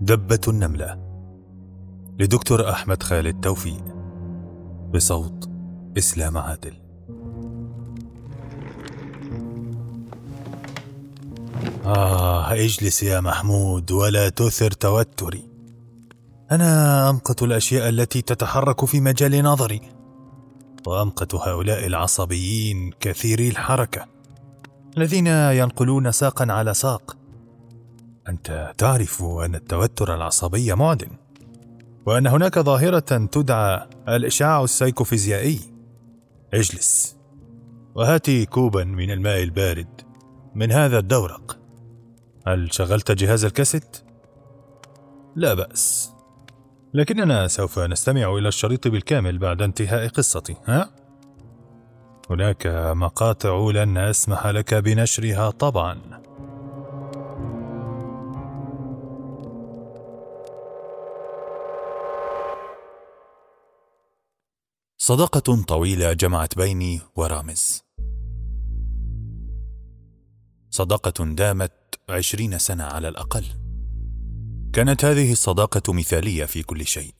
[0.00, 0.98] دبة النملة
[2.18, 3.84] لدكتور أحمد خالد توفيق
[4.94, 5.50] بصوت
[5.98, 6.74] إسلام عادل.
[11.84, 15.50] آه اجلس يا محمود ولا تثر توتري.
[16.50, 19.80] أنا أمقت الأشياء التي تتحرك في مجال نظري
[20.86, 24.06] وأمقت هؤلاء العصبيين كثيري الحركة
[24.96, 27.17] الذين ينقلون ساقا على ساق.
[28.28, 31.10] أنت تعرف أن التوتر العصبي معدن
[32.06, 35.60] وأن هناك ظاهرة تدعى الإشعاع السيكوفيزيائي
[36.54, 37.16] اجلس
[37.94, 40.00] وهاتي كوبا من الماء البارد
[40.54, 41.58] من هذا الدورق
[42.46, 43.96] هل شغلت جهاز الكاسيت؟
[45.36, 46.12] لا بأس
[46.94, 50.90] لكننا سوف نستمع إلى الشريط بالكامل بعد انتهاء قصتي ها؟
[52.30, 55.98] هناك مقاطع لن أسمح لك بنشرها طبعا
[65.00, 67.82] صداقة طويلة جمعت بيني ورامز.
[70.70, 71.72] صداقة دامت
[72.08, 73.44] عشرين سنة على الأقل.
[74.72, 77.14] كانت هذه الصداقة مثالية في كل شيء.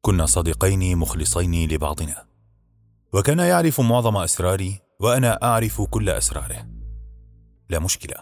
[0.00, 2.26] كنا صديقين مخلصين لبعضنا.
[3.12, 6.68] وكان يعرف معظم أسراري وأنا أعرف كل أسراره.
[7.70, 8.16] لا مشكلة.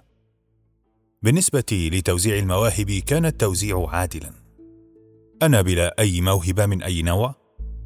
[1.22, 4.32] بالنسبة لتوزيع المواهب كان التوزيع عادلا.
[5.42, 7.43] أنا بلا أي موهبة من أي نوع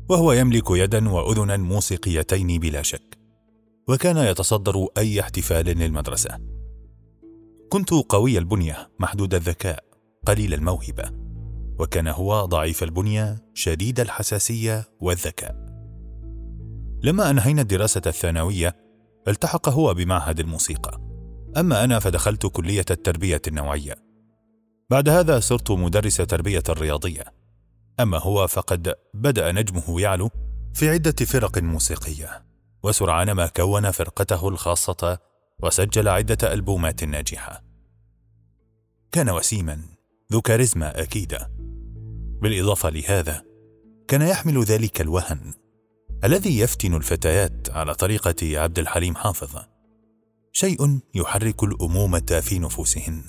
[0.08, 3.18] وهو يملك يدا وأذنا موسيقيتين بلا شك
[3.88, 6.38] وكان يتصدر أي احتفال للمدرسة.
[7.68, 9.84] كنت قوي البنية محدود الذكاء
[10.26, 11.10] قليل الموهبة
[11.78, 15.56] وكان هو ضعيف البنية شديد الحساسية والذكاء.
[17.02, 18.76] لما أنهينا الدراسة الثانوية
[19.28, 21.00] التحق هو بمعهد الموسيقى.
[21.56, 23.94] أما أنا فدخلت كلية التربية النوعية.
[24.90, 27.37] بعد هذا صرت مدرس تربية الرياضيه
[28.00, 30.30] أما هو فقد بدأ نجمه يعلو
[30.74, 32.44] في عدة فرق موسيقية
[32.82, 35.18] وسرعان ما كون فرقته الخاصة
[35.62, 37.64] وسجل عدة ألبومات ناجحة.
[39.12, 39.80] كان وسيما
[40.32, 41.50] ذو كاريزما أكيدة.
[42.42, 43.42] بالإضافة لهذا
[44.08, 45.54] كان يحمل ذلك الوهن
[46.24, 49.62] الذي يفتن الفتيات على طريقة عبد الحليم حافظ.
[50.52, 53.24] شيء يحرك الأمومة في نفوسهن.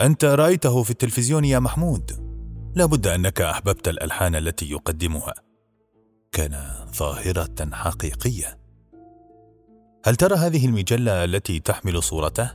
[0.00, 2.31] أنت رأيته في التلفزيون يا محمود؟
[2.74, 5.34] لابد أنك أحببت الألحان التي يقدمها.
[6.32, 8.58] كان ظاهرة حقيقية.
[10.06, 12.50] هل ترى هذه المجلة التي تحمل صورته؟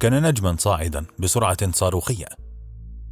[0.00, 2.26] كان نجما صاعدا بسرعة صاروخية.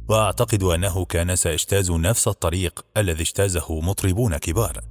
[0.09, 4.81] وأعتقد أنه كان سيجتاز نفس الطريق الذي اجتازه مطربون كبار.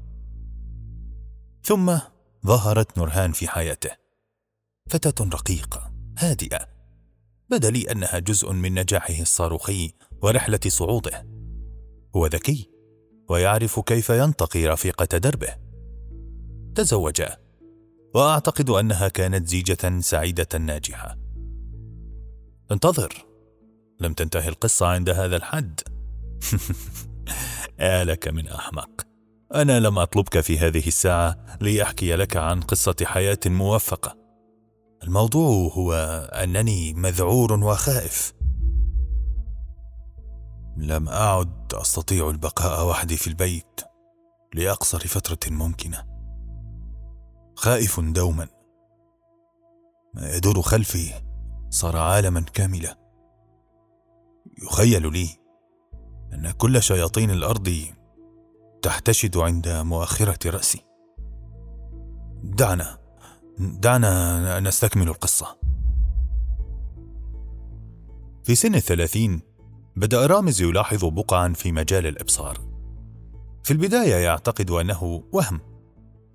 [1.62, 1.98] ثم
[2.46, 3.90] ظهرت نورهان في حياته.
[4.90, 6.68] فتاة رقيقة هادئة.
[7.50, 11.26] بدا لي أنها جزء من نجاحه الصاروخي ورحلة صعوده.
[12.16, 12.70] هو ذكي
[13.28, 15.56] ويعرف كيف ينتقي رفيقة دربه.
[16.74, 17.36] تزوجا
[18.14, 21.18] وأعتقد أنها كانت زيجة سعيدة ناجحة.
[22.70, 23.26] انتظر.
[24.00, 25.80] لم تنتهي القصة عند هذا الحد.
[27.80, 29.06] يا لك من أحمق.
[29.54, 34.16] أنا لم أطلبك في هذه الساعة ليحكي لك عن قصة حياة موفقة.
[35.02, 35.92] الموضوع هو
[36.32, 38.32] أنني مذعور وخائف.
[40.76, 43.80] لم أعد أستطيع البقاء وحدي في البيت
[44.54, 46.06] لأقصر فترة ممكنة.
[47.56, 48.48] خائف دوما.
[50.14, 51.12] ما يدور خلفي
[51.70, 52.98] صار عالما كاملا.
[54.62, 55.28] يخيل لي
[56.32, 57.72] أن كل شياطين الأرض
[58.82, 60.84] تحتشد عند مؤخرة رأسي.
[62.42, 62.98] دعنا
[63.58, 65.58] دعنا نستكمل القصة.
[68.44, 69.55] في سن الثلاثين
[69.96, 72.58] بدأ رامز يلاحظ بقعا في مجال الإبصار.
[73.62, 75.60] في البداية يعتقد أنه وهم،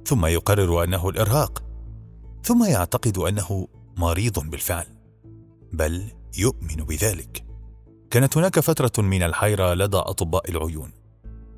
[0.05, 1.63] ثم يقرر أنه الإرهاق،
[2.43, 3.67] ثم يعتقد أنه
[3.97, 4.85] مريض بالفعل،
[5.73, 6.03] بل
[6.37, 7.45] يؤمن بذلك.
[8.09, 10.91] كانت هناك فترة من الحيرة لدى أطباء العيون،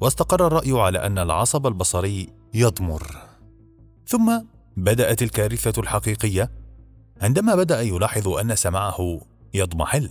[0.01, 3.17] واستقر الرأي على أن العصب البصري يضمر.
[4.07, 4.41] ثم
[4.77, 6.51] بدأت الكارثة الحقيقية
[7.21, 9.21] عندما بدأ يلاحظ أن سمعه
[9.53, 10.09] يضمحل.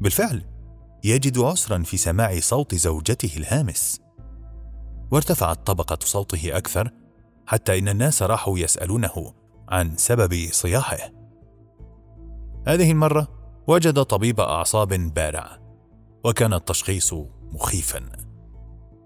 [0.00, 0.49] بالفعل
[1.04, 4.00] يجد عسرا في سماع صوت زوجته الهامس.
[5.10, 6.90] وارتفعت طبقة صوته أكثر
[7.46, 9.34] حتى إن الناس راحوا يسألونه
[9.68, 11.12] عن سبب صياحه.
[12.66, 13.28] هذه المرة
[13.66, 15.58] وجد طبيب أعصاب بارع
[16.24, 17.14] وكان التشخيص
[17.52, 18.00] مخيفا.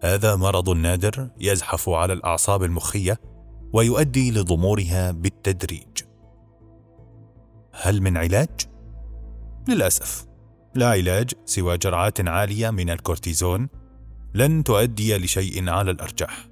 [0.02, 3.20] هذا مرض نادر يزحف على الأعصاب المخية
[3.73, 6.02] ويؤدي لضمورها بالتدريج.
[7.73, 8.61] هل من علاج؟
[9.69, 10.33] للأسف.
[10.75, 13.69] لا علاج سوى جرعات عالية من الكورتيزون
[14.35, 16.49] لن تؤدي لشيء على الأرجح.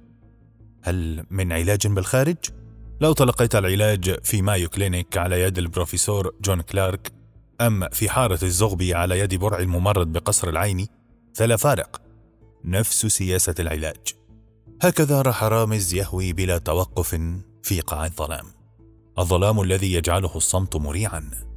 [0.81, 2.37] هل من علاج بالخارج؟
[3.01, 7.11] لو تلقيت العلاج في Mayo Clinic على يد البروفيسور جون كلارك
[7.61, 10.87] أم في حارة الزغبي على يد برعي الممرض بقصر العيني
[11.33, 12.01] فلا فارق.
[12.65, 14.15] نفس سياسة العلاج.
[14.81, 17.15] هكذا راح رامز يهوي بلا توقف
[17.63, 18.45] في قاع الظلام.
[19.19, 21.52] الظلام الذي يجعله الصمت مريعا.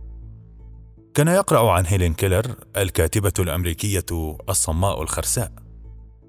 [1.17, 4.05] كان يقرأ عن هيلين كيلر الكاتبة الأمريكية
[4.49, 5.53] الصماء الخرساء.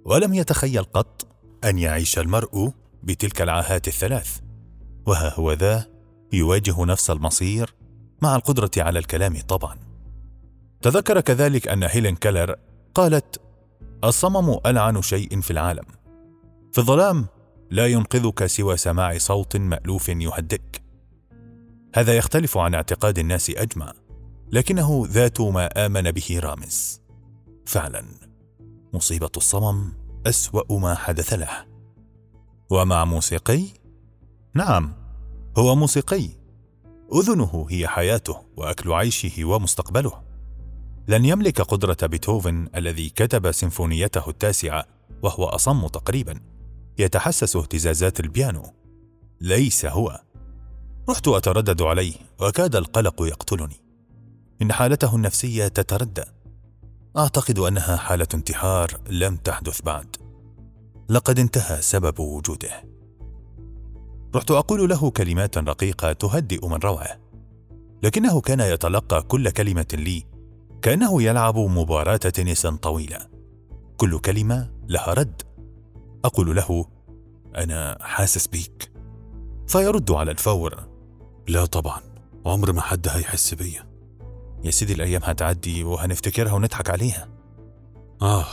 [0.05, 1.27] ولم يتخيل قط
[1.63, 2.71] أن يعيش المرء
[3.03, 4.39] بتلك العاهات الثلاث.
[5.05, 5.85] وها هو ذا
[6.33, 7.75] يواجه نفس المصير
[8.21, 9.77] مع القدرة على الكلام طبعا.
[10.81, 12.55] تذكر كذلك أن هيلين كيلر
[12.93, 13.41] قالت
[14.03, 15.85] الصمم ألعن شيء في العالم.
[16.71, 17.25] في الظلام
[17.71, 20.81] لا ينقذك سوى سماع صوت مألوف يهدئك.
[21.95, 23.93] هذا يختلف عن اعتقاد الناس أجمع.
[24.51, 27.01] لكنه ذات ما آمن به رامز.
[27.65, 28.05] فعلا
[28.93, 29.93] مصيبة الصمم
[30.27, 31.65] أسوأ ما حدث له.
[32.69, 33.63] ومع موسيقي؟
[34.53, 34.93] نعم
[35.57, 36.29] هو موسيقي.
[37.13, 40.23] أذنه هي حياته وأكل عيشه ومستقبله.
[41.07, 44.85] لن يملك قدرة بيتهوفن الذي كتب سيمفونيته التاسعة
[45.23, 46.39] وهو أصم تقريبا.
[46.99, 48.63] يتحسس اهتزازات البيانو.
[49.41, 50.21] ليس هو.
[51.09, 53.86] رحت أتردد عليه وكاد القلق يقتلني.
[54.61, 56.23] إن حالته النفسية تتردى.
[57.17, 60.15] أعتقد أنها حالة انتحار لم تحدث بعد.
[61.09, 62.83] لقد انتهى سبب وجوده.
[64.35, 67.19] رحت أقول له كلمات رقيقة تهدئ من روعه.
[68.03, 70.23] لكنه كان يتلقى كل كلمة لي
[70.81, 73.27] كأنه يلعب مباراة تنس طويلة.
[73.97, 75.41] كل كلمة لها رد.
[76.25, 76.85] أقول له
[77.55, 78.91] أنا حاسس بيك.
[79.67, 80.87] فيرد على الفور
[81.47, 82.01] لا طبعا
[82.45, 83.86] عمر ما حد هيحس بيا
[84.63, 87.29] يا سيدي الأيام هتعدي وهنفتكرها ونضحك عليها.
[88.21, 88.45] آه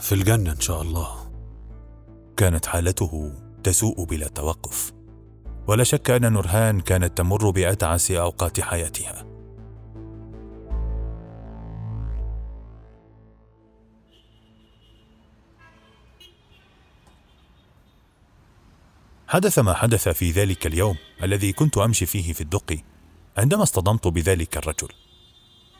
[0.00, 1.30] في الجنة إن شاء الله.
[2.36, 3.32] كانت حالته
[3.62, 4.92] تسوء بلا توقف.
[5.66, 9.26] ولا شك أن نورهان كانت تمر بأتعس أوقات حياتها.
[19.28, 22.78] حدث ما حدث في ذلك اليوم الذي كنت أمشي فيه في الدق
[23.38, 24.88] عندما اصطدمت بذلك الرجل.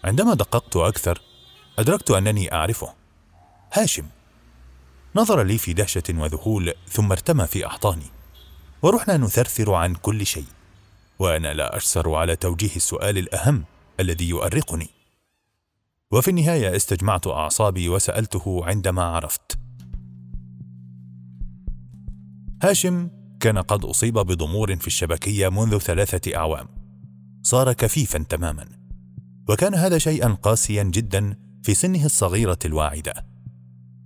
[0.05, 1.21] عندما دققت أكثر
[1.79, 2.95] أدركت أنني أعرفه.
[3.73, 4.07] هاشم.
[5.15, 8.07] نظر لي في دهشة وذهول ثم ارتمى في أحضاني
[8.83, 10.47] ورحنا نثرثر عن كل شيء
[11.19, 13.65] وأنا لا أشسر على توجيه السؤال الأهم
[14.01, 14.91] الذي يؤرقني.
[16.11, 19.59] وفي النهاية استجمعت أعصابي وسألته عندما عرفت.
[22.63, 23.11] هاشم
[23.41, 26.69] كان قد أصيب بضمور في الشبكية منذ ثلاثة أعوام.
[27.43, 28.82] صار كفيفا تماما.
[29.49, 33.27] وكان هذا شيئا قاسيا جدا في سنه الصغيرة الواعدة.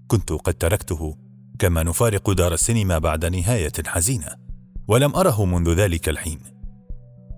[0.07, 1.17] كنت قد تركته
[1.59, 4.29] كما نفارق دار السينما بعد نهاية حزينة
[4.89, 6.41] ولم أره منذ ذلك الحين.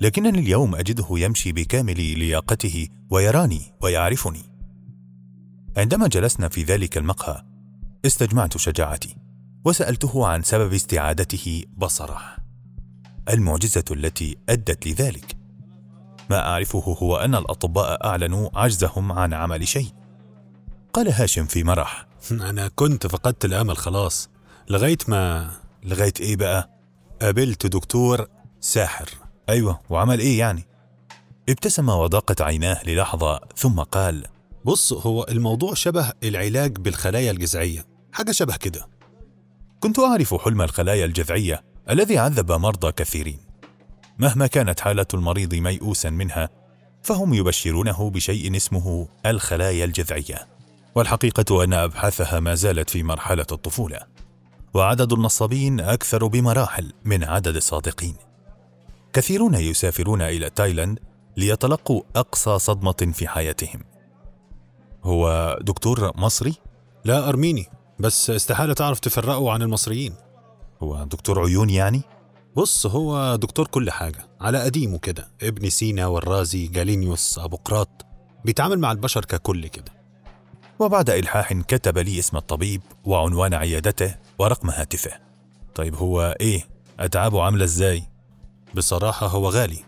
[0.00, 4.42] لكنني اليوم أجده يمشي بكامل لياقته ويراني ويعرفني.
[5.76, 7.42] عندما جلسنا في ذلك المقهى
[8.06, 9.16] استجمعت شجاعتي
[9.64, 12.20] وسألته عن سبب استعادته بصره.
[13.28, 15.37] المعجزة التي أدت لذلك
[16.30, 19.88] ما أعرفه هو أن الأطباء أعلنوا عجزهم عن عمل شيء.
[20.92, 22.06] قال هاشم في مرح.
[22.30, 24.30] أنا كنت فقدت الأمل خلاص.
[24.70, 25.50] لغاية ما
[25.82, 26.70] لغاية إيه بقى؟
[27.22, 28.26] قابلت دكتور
[28.60, 29.10] ساحر.
[29.48, 30.66] أيوه وعمل إيه يعني؟
[31.48, 34.26] ابتسم وضاقت عيناه للحظة ثم قال
[34.64, 38.86] بص هو الموضوع شبه العلاج بالخلايا الجذعية حاجة شبه كده.
[39.80, 43.47] كنت أعرف حلم الخلايا الجذعية الذي عذب مرضى كثيرين.
[44.18, 46.48] مهما كانت حالة المريض ميؤوسا منها
[47.02, 50.46] فهم يبشرونه بشيء اسمه الخلايا الجذعية.
[50.94, 54.00] والحقيقة أن أبحاثها ما زالت في مرحلة الطفولة.
[54.74, 58.14] وعدد النصابين أكثر بمراحل من عدد الصادقين.
[59.12, 60.98] كثيرون يسافرون إلى تايلاند
[61.36, 63.84] ليتلقوا أقصى صدمة في حياتهم.
[65.04, 66.54] هو دكتور مصري؟
[67.04, 67.66] لا أرميني
[67.98, 70.14] بس استحالة تعرف تفرقه عن المصريين.
[70.82, 72.02] هو دكتور عيون يعني؟
[72.56, 78.06] بص هو دكتور كل حاجة على قديمه كده ابن سينا والرازي جالينيوس أبوقراط
[78.44, 79.92] بيتعامل مع البشر ككل كده.
[80.78, 85.10] وبعد إلحاح كتب لي اسم الطبيب وعنوان عيادته ورقم هاتفه.
[85.74, 86.66] طيب هو إيه؟
[87.00, 88.02] أتعابه عاملة إزاي؟
[88.74, 89.78] بصراحة هو غالي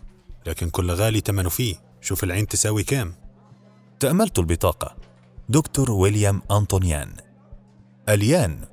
[0.47, 1.77] لكن كل غالي تمنه فيه.
[2.01, 3.15] شوف العين تساوي كام.
[4.01, 4.97] تأملت البطاقة.
[5.49, 7.13] دكتور ويليام أنطونيان.
[8.09, 8.65] أليان.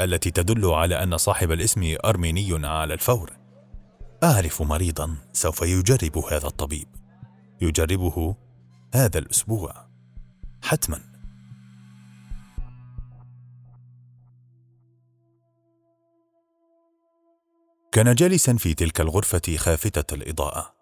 [0.00, 3.32] التي تدل على أن صاحب الاسم أرميني على الفور.
[4.24, 6.88] أعرف مريضا سوف يجرب هذا الطبيب.
[7.60, 8.36] يجربه
[8.94, 9.86] هذا الأسبوع.
[10.62, 11.00] حتما.
[17.92, 20.76] كان جالسا في تلك الغرفة خافتة الإضاءة.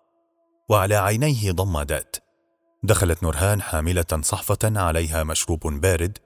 [0.69, 2.17] وعلى عينيه ضمادات
[2.83, 6.19] دخلت نورهان حاملة صحفة عليها مشروب بارد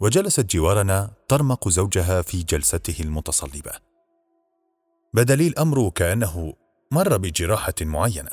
[0.00, 3.72] وجلست جوارنا ترمق زوجها في جلسته المتصلبة.
[5.14, 6.54] بدا لي الأمر كأنه
[6.90, 8.30] مر بجراحة معينة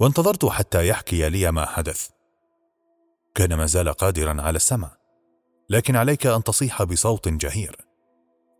[0.00, 2.08] وانتظرت حتى يحكي لي ما حدث.
[3.34, 4.96] كان ما زال قادرا على السمع
[5.70, 7.76] لكن عليك أن تصيح بصوت جهير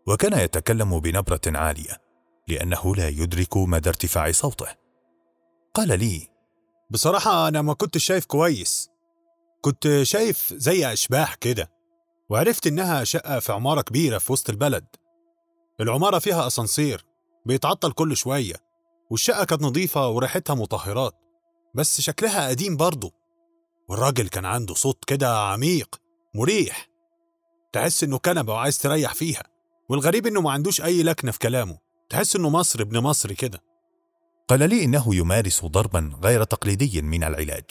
[0.07, 2.01] وكان يتكلم بنبرة عالية
[2.47, 4.67] لأنه لا يدرك مدى ارتفاع صوته.
[5.73, 6.27] قال لي
[6.89, 8.89] بصراحة أنا ما كنت شايف كويس
[9.61, 11.76] كنت شايف زي أشباح كده.
[12.29, 14.85] وعرفت إنها شقة في عمارة كبيرة في وسط البلد.
[15.81, 17.05] العمارة فيها أسانسير
[17.45, 18.55] بيتعطل كل شوية
[19.11, 21.13] والشقة كانت نظيفة وريحتها مطهرات
[21.75, 23.11] بس شكلها قديم برضه.
[23.89, 26.01] والراجل كان عنده صوت كده عميق
[26.35, 26.87] مريح.
[27.73, 29.43] تحس إنه كنبة وعايز تريح فيها
[29.89, 31.77] والغريب إنه ما عندوش أي لكنة في كلامه.
[32.09, 33.63] تحس إنه مصري ابن مصري كده.
[34.47, 37.65] قال لي إنه يمارس ضربا غير تقليدي من العلاج.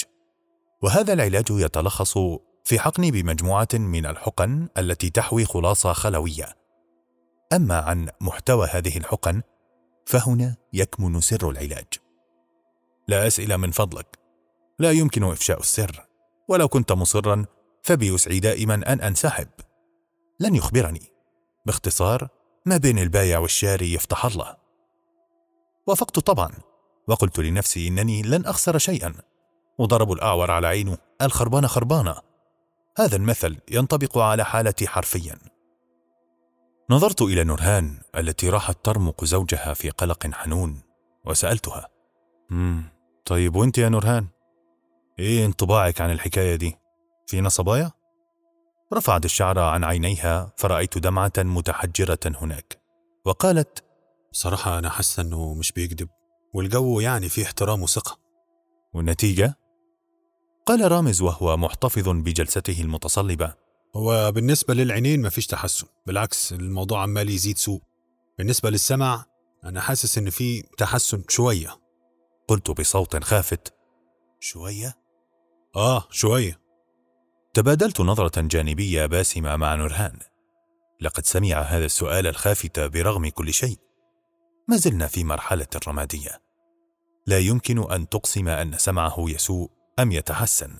[0.82, 2.18] وهذا العلاج يتلخص
[2.66, 6.56] في حقن بمجموعة من الحقن التي تحوي خلاصة خلوية.
[7.52, 9.42] أما عن محتوى هذه الحقن
[10.06, 11.86] فهنا يكمن سر العلاج.
[13.08, 14.18] لا أسئلة من فضلك.
[14.78, 16.06] لا يمكن إفشاء السر.
[16.48, 17.46] ولو كنت مصرا
[17.82, 19.48] فبيسعي دائما أن أنسحب.
[20.40, 21.12] لن يخبرني.
[21.66, 22.28] باختصار
[22.64, 24.56] ما بين البايع والشاري يفتح الله.
[25.86, 26.50] وافقت طبعا.
[27.08, 29.14] وقلت لنفسي إنني لن أخسر شيئا.
[29.78, 30.98] وضرب الأعور على عينه.
[31.22, 32.35] الخربانة خربانة.
[32.98, 35.38] هذا المثل ينطبق على حالتي حرفيا
[36.90, 40.82] نظرت إلى نورهان التي راحت ترمق زوجها في قلق حنون
[41.24, 41.88] وسألتها
[42.50, 42.84] مم
[43.24, 44.26] طيب وأنت يا نورهان
[45.18, 46.78] إيه انطباعك عن الحكاية دي
[47.26, 47.92] في نصبايا؟
[48.92, 52.80] رفعت الشعر عن عينيها فرأيت دمعة متحجرة هناك
[53.24, 53.84] وقالت
[54.32, 56.08] بصراحة أنا حاسة إنه مش بيكذب
[56.54, 58.18] والجو يعني فيه احترام وثقة
[58.94, 59.58] والنتيجة؟
[60.66, 63.54] قال رامز وهو محتفظ بجلسته المتصلبة.
[63.96, 67.82] هو بالنسبة للعينين مفيش تحسن بالعكس الموضوع عمال يزيد سوء.
[68.38, 69.24] بالنسبة للسمع
[69.64, 71.80] أنا حاسس إن في تحسن شوية.
[72.48, 73.74] قلت بصوت خافت.
[74.40, 74.96] شوية؟
[75.76, 76.60] آه شوية.
[77.54, 80.18] تبادلت نظرة جانبية باسمة مع نورهان.
[81.00, 83.78] لقد سمع هذا السؤال الخافت برغم كل شيء.
[84.68, 86.42] ما زلنا في مرحلة رمادية
[87.26, 89.75] لا يمكن أن تقسم أن سمعه يسوء.
[89.98, 90.78] أم يتحسن.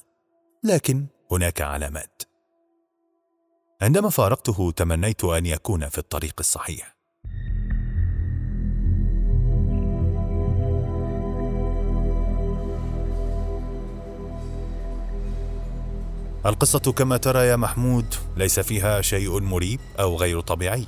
[0.65, 2.23] لكن هناك علامات.
[3.83, 6.97] عندما فارقته تمنيت أن يكون في الطريق الصحيح.
[16.47, 20.87] القصة كما ترى يا محمود ليس فيها شيء مريب أو غير طبيعي.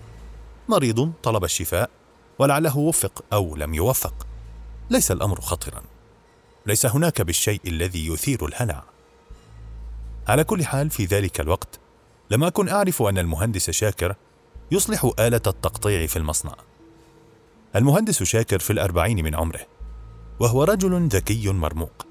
[0.68, 1.90] مريض طلب الشفاء
[2.38, 4.26] ولعله وفق أو لم يوفق.
[4.90, 5.97] ليس الأمر خطرا.
[6.68, 8.84] ليس هناك بالشيء الذي يثير الهلع.
[10.28, 11.80] على كل حال في ذلك الوقت
[12.30, 14.14] لم أكن أعرف أن المهندس شاكر
[14.70, 16.54] يصلح آلة التقطيع في المصنع.
[17.76, 19.60] المهندس شاكر في الأربعين من عمره
[20.40, 22.06] وهو رجل ذكي مرموق.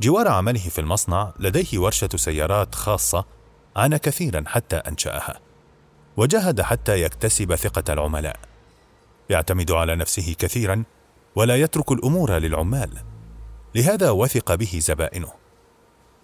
[0.00, 3.24] جوار عمله في المصنع لديه ورشة سيارات خاصة
[3.76, 5.40] عانى كثيرا حتى أنشأها
[6.16, 8.40] وجاهد حتى يكتسب ثقة العملاء.
[9.30, 10.84] يعتمد على نفسه كثيرا
[11.36, 13.07] ولا يترك الأمور للعمال.
[13.74, 15.32] لهذا وثق به زبائنه.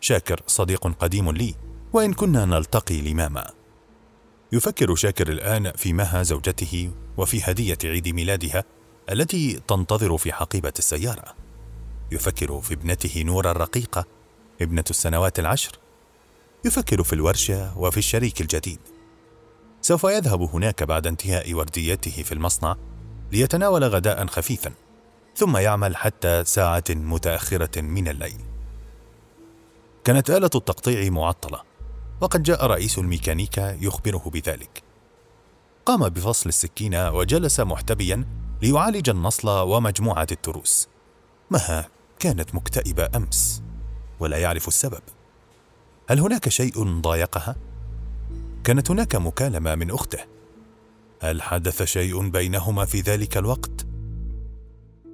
[0.01, 1.55] شاكر صديق قديم لي
[1.93, 3.51] وإن كنا نلتقي لماما.
[4.53, 8.65] يفكر شاكر الآن في مها زوجته وفي هدية عيد ميلادها
[9.11, 11.35] التي تنتظر في حقيبة السيارة.
[12.13, 14.05] يفكر في ابنته نور الرقيقة
[14.61, 15.79] ابنة السنوات العشر.
[16.65, 18.79] يفكر في الورشة وفي الشريك الجديد.
[19.83, 22.77] سوف يذهب هناك بعد انتهاء ورديته في المصنع
[23.33, 24.73] ليتناول غداء خفيفا.
[25.37, 28.41] ثم يعمل حتى ساعة متأخرة من الليل.
[30.05, 31.61] كانت آلة التقطيع معطلة
[32.21, 34.83] وقد جاء رئيس الميكانيكا يخبره بذلك.
[35.87, 38.25] قام بفصل السكين وجلس محتبيا
[38.63, 40.89] ليعالج النصل ومجموعة التروس.
[41.51, 41.89] مها
[42.19, 43.63] كانت مكتئبة أمس
[44.21, 45.03] ولا يعرف السبب.
[46.09, 47.57] هل هناك شيء ضايقها؟
[48.65, 50.19] كانت هناك مكالمة من أخته.
[51.23, 53.87] هل حدث شيء بينهما في ذلك الوقت؟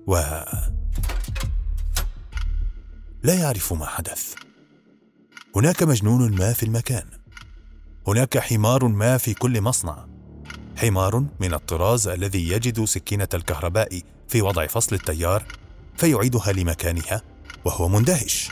[0.06, 0.16] و
[3.22, 4.34] لا يعرف ما حدث.
[5.56, 7.06] هناك مجنون ما في المكان.
[8.06, 10.06] هناك حمار ما في كل مصنع.
[10.76, 15.44] حمار من الطراز الذي يجد سكينة الكهرباء في وضع فصل التيار
[15.96, 17.22] فيعيدها لمكانها
[17.64, 18.50] وهو مندهش.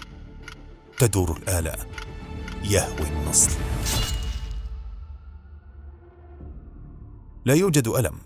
[0.98, 1.74] تدور الآلة.
[2.62, 3.50] يهوي النصل
[7.44, 8.18] لا يوجد ألم.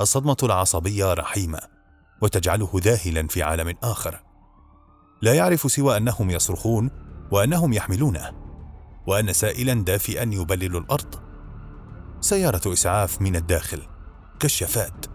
[0.00, 1.75] الصدمة العصبية رحيمة.
[2.22, 4.22] وتجعله ذاهلا في عالم آخر.
[5.22, 6.90] لا يعرف سوى أنهم يصرخون
[7.32, 8.32] وأنهم يحملونه
[9.06, 11.14] وأن سائلا دافئا يبلل الأرض.
[12.20, 13.82] سيارة إسعاف من الداخل
[14.40, 15.06] كشافات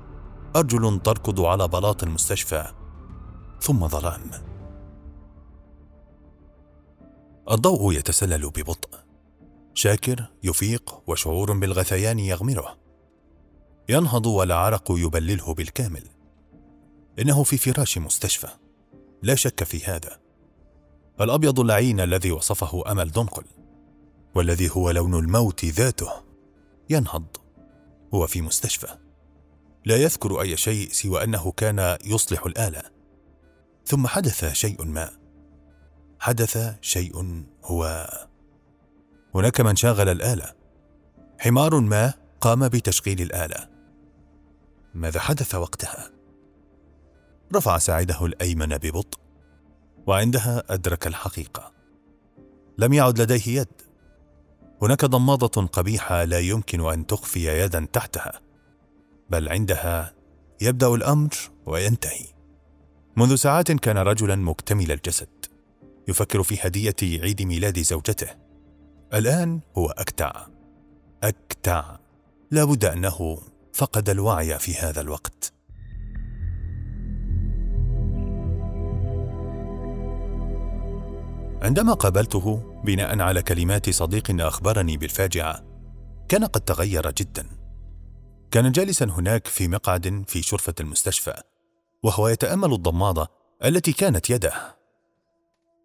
[0.56, 2.68] أرجل تركض على بلاط المستشفى
[3.62, 4.32] ثم ظلام.
[7.52, 8.90] الضوء يتسلل ببطء.
[9.74, 12.78] شاكر يفيق وشعور بالغثيان يغمره.
[13.90, 16.21] ينهض والعرق يبلله بالكامل.
[17.20, 18.48] إنه في فراش مستشفى.
[19.24, 20.20] لا شك في هذا.
[21.22, 23.44] الأبيض اللعين الذي وصفه أمل دنقل
[24.36, 26.12] والذي هو لون الموت ذاته
[26.90, 27.26] ينهض.
[28.14, 28.98] هو في مستشفى.
[29.86, 32.82] لا يذكر أي شيء سوى أنه كان يصلح الآلة.
[33.86, 35.10] ثم حدث شيء ما.
[36.20, 38.10] حدث شيء هو.
[39.36, 40.54] هناك من شاغل الآلة.
[41.40, 43.70] حمار ما قام بتشغيل الآلة.
[44.94, 46.21] ماذا حدث وقتها؟
[47.56, 49.20] رفع ساعده الأيمن ببطء
[50.08, 51.72] وعندها أدرك الحقيقة.
[52.78, 53.68] لم يعد لديه يد.
[54.82, 58.42] هناك ضماده قبيحة لا يمكن أن تخفي يدا تحتها
[59.30, 60.14] بل عندها
[60.62, 61.30] يبدأ الأمر
[61.66, 62.26] وينتهي.
[63.16, 65.46] منذ ساعات كان رجلا مكتمل الجسد
[66.08, 68.28] يفكر في هدية عيد ميلاد زوجته.
[69.14, 70.48] الآن هو أكتع.
[71.24, 71.98] أكتع.
[72.52, 73.38] لا بد أنه
[73.74, 75.54] فقد الوعي في هذا الوقت.
[81.62, 85.64] عندما قابلته بناء على كلمات صديق أخبرني بالفاجعة
[86.30, 87.48] كان قد تغير جدا.
[88.52, 91.42] كان جالسا هناك في مقعد في شرفة المستشفى
[92.04, 93.28] وهو يتأمل الضماده
[93.66, 94.54] التي كانت يده.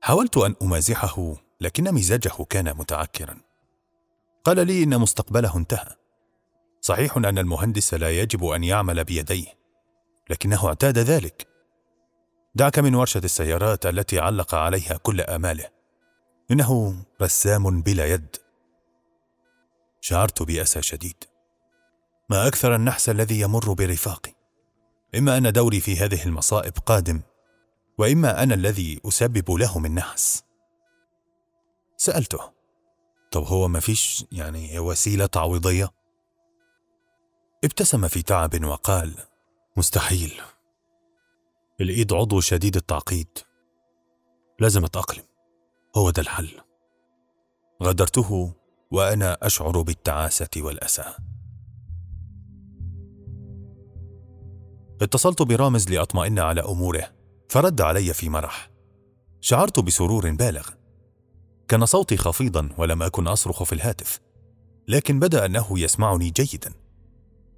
[0.00, 3.37] حاولت أن أمازحه لكن مزاجه كان متعكرا.
[4.45, 5.97] قال لي إن مستقبله انتهى.
[6.80, 9.47] صحيح أن المهندس لا يجب أن يعمل بيديه
[10.30, 11.55] لكنه اعتاد ذلك.
[12.56, 15.69] دعك من ورشة السيارات التي علق عليها كل آماله.
[16.50, 18.36] إنه رسام بلا يد.
[20.00, 21.25] شعرت بأسى شديد.
[22.30, 24.32] ما أكثر النحس الذي يمر برفاقي.
[25.14, 27.21] إما أن دوري في هذه المصائب قادم
[27.99, 30.42] وإما أنا الذي أسبب لهم النحس.
[31.97, 32.52] سألته.
[33.30, 35.90] طب هو ما فيش يعني وسيلة تعويضيه
[37.64, 39.14] ابتسم في تعب وقال
[39.76, 40.40] مستحيل.
[41.80, 43.28] الإيد عضو شديد التعقيد.
[44.60, 45.25] لازم أتأقلم.
[45.97, 46.49] هو ده الحل.
[47.82, 48.54] غادرته
[48.91, 51.04] وأنا أشعر بالتعاسة والأسى.
[55.02, 57.12] اتصلت برامز لأطمئن على أموره
[57.49, 58.71] فرد علي في مرح.
[59.41, 60.69] شعرت بسرور بالغ.
[61.69, 64.21] كان صوتي خفيضا ولم أكن أصرخ في الهاتف
[64.89, 66.73] لكن بدأ أنه يسمعني جيدا.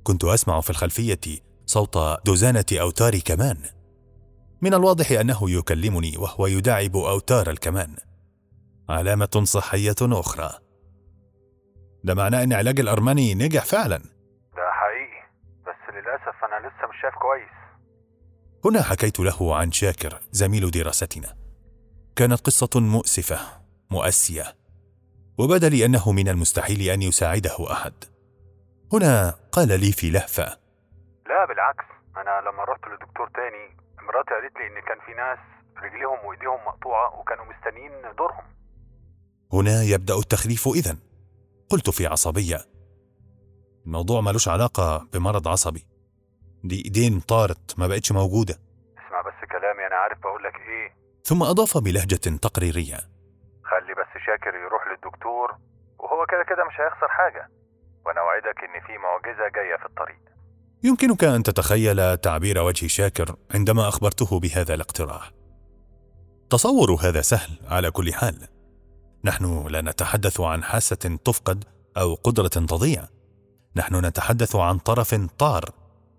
[0.03, 1.21] كنت أسمع في الخلفية
[1.67, 3.78] صوت دزانه اوتار كمان.
[4.61, 7.97] من الواضح أنه يكلمني وهو يداعب أوتار الكمان.
[8.89, 10.51] علامة صحية أخرى.
[12.05, 13.99] ده معناه إن علاج الأرمني نجح فعلا.
[14.57, 15.23] ده حقيقي
[15.67, 17.59] بس للأسف أنا لسه مش شايف كويس.
[18.65, 21.37] هنا حكيت له عن شاكر زميل دراستنا.
[22.17, 23.39] كانت قصة مؤسفة
[23.91, 24.45] مؤسية.
[25.39, 27.95] وبدا لي أنه من المستحيل أن يساعده أحد.
[28.93, 30.59] هنا قال لي في لهفة.
[31.29, 31.85] لا بالعكس.
[32.17, 35.39] أنا لما رحت لدكتور تاني مراتي قالت لي إن كان في ناس
[35.85, 38.45] رجليهم وإيديهم مقطوعة وكانوا مستنيين دورهم.
[39.53, 40.97] هنا يبدأ التخليف اذا
[41.71, 42.59] قلت في عصبية.
[43.87, 45.87] الموضوع ملوش علاقة بمرض عصبي.
[46.65, 48.55] دي إيدين طارت ما بقتش موجودة.
[48.99, 50.95] اسمع بس كلامي أنا عارف بقول لك إيه.
[51.25, 52.99] ثم أضاف بلهجة تقريرية.
[53.65, 55.57] خلي بس شاكر يروح للدكتور
[55.99, 57.49] وهو كده كده مش هيخسر حاجة.
[58.07, 60.21] وأنا أوعدك إن في معجزة جاية في الطريق.
[60.85, 65.33] يمكنك أن تتخيل تعبير وجه شاكر عندما أخبرته بهذا الاقتراح.
[66.51, 68.49] تصور هذا سهل على كل حال.
[69.25, 71.65] نحن لا نتحدث عن حاسة تفقد
[71.97, 73.09] أو قدرة تضيع.
[73.77, 75.71] نحن نتحدث عن طرف طار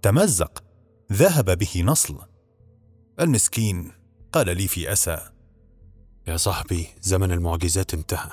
[0.01, 0.63] تمزق
[1.11, 2.19] ذهب به نصل.
[3.19, 3.91] المسكين
[4.33, 5.29] قال لي في أسى
[6.27, 8.29] يا صاحبي زمن المعجزات انتهى.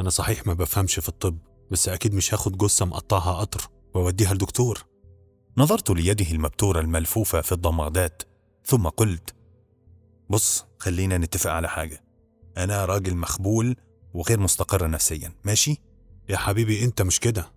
[0.00, 1.38] أنا صحيح ما بفهمش في الطب
[1.70, 4.91] بس أكيد مش هاخد جثة مقطعها قطر وأوديها لدكتور.
[5.56, 8.22] نظرت ليده المبتورة الملفوفة في الضمادات
[8.64, 9.34] ثم قلت
[10.30, 12.04] بص خلينا نتفق على حاجة.
[12.58, 13.76] أنا راجل مخبول
[14.14, 15.76] وغير مستقر نفسيا ماشي؟
[16.28, 17.52] يا حبيبي أنت مش كده؟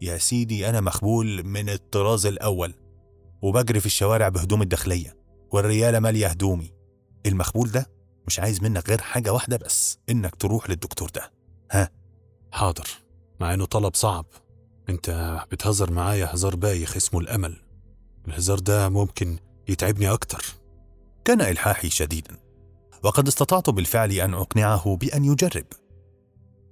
[0.00, 2.74] يا سيدي أنا مخبول من الطراز الأول
[3.42, 5.16] وبجري في الشوارع بهدوم الداخلية
[5.52, 6.72] والريالة مالية هدومي.
[7.26, 7.90] المخبول ده
[8.26, 11.32] مش عايز منك غير حاجة واحدة بس إنك تروح للدكتور ده.
[11.72, 11.90] ها؟
[12.52, 12.88] حاضر
[13.40, 14.26] مع إنه طلب صعب.
[14.88, 17.56] انت بتهزر معايا هزار بايخ اسمه الأمل.
[18.28, 19.36] الهزار ده ممكن
[19.68, 20.44] يتعبني أكتر.
[21.24, 22.36] كان إلحاحي شديدا
[23.02, 25.64] وقد استطعت بالفعل أن أقنعه بأن يجرب.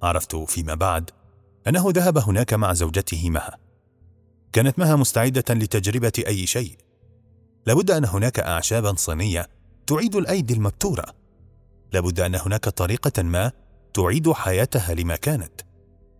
[0.03, 1.11] عرفت فيما بعد
[1.69, 3.59] أنه ذهب هناك مع زوجته مها.
[4.53, 6.77] كانت مها مستعدة لتجربة أي شيء.
[7.67, 9.49] لابد أن هناك اعشابا صينية
[9.87, 11.07] تعيد الأيدي المبتوره
[11.93, 13.53] لابد أن هناك طريقة ما
[13.95, 15.61] تعيد حياتها لما كانت.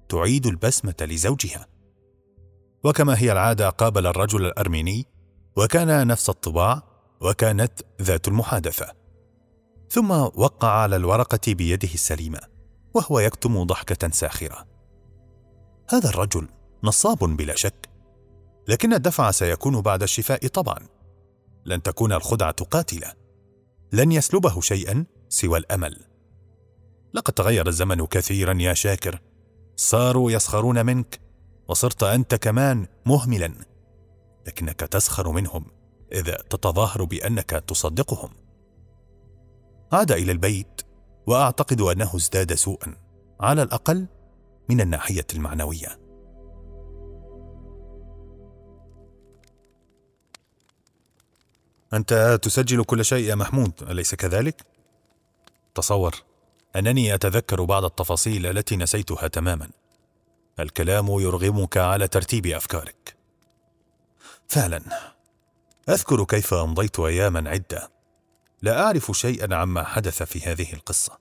[0.09, 1.67] تعيد البسمة لزوجها.
[2.85, 5.07] وكما هي العادة قابل الرجل الأرميني
[5.57, 6.83] وكان نفس الطباع
[7.21, 8.93] وكانت ذات المحادثة.
[9.91, 12.41] ثم وقع على الورقة بيده السليمة
[12.95, 14.67] وهو يكتم ضحكة ساخرة.
[15.89, 16.49] هذا الرجل
[16.85, 17.89] نصاب بلا شك
[18.69, 20.79] لكن الدفع سيكون بعد الشفاء طبعا.
[21.65, 23.13] لن تكون الخدعة قاتلة.
[23.93, 26.01] لن يسلبه شيئا سوى الأمل.
[27.15, 29.21] لقد تغير الزمن كثيرا يا شاكر.
[29.77, 31.24] صاروا يسخرون منك.
[31.69, 33.55] وصرت أنت كمان مهملا
[34.47, 35.67] لكنك تسخر منهم
[36.13, 38.31] اذا تتظاهر بأنك تصدقهم.
[39.93, 40.81] عاد إلى البيت
[41.27, 42.97] وأعتقد أنه ازداد سوءا
[43.41, 44.07] على الأقل
[44.69, 45.99] من الناحية المعنوية.
[51.93, 54.63] أنت تسجل كل شيء يا محمود أليس كذلك؟
[55.75, 56.15] تصور
[56.77, 59.71] أنني أتذكر بعض التفاصيل التي نسيتها تماما.
[60.61, 63.17] الكلام يرغمك على ترتيب أفكارك.
[64.49, 64.83] فعلا
[65.89, 67.91] أذكر كيف أمضيت اياما عدة.
[68.63, 71.19] لا أعرف شيئا عما حدث في هذه القصة.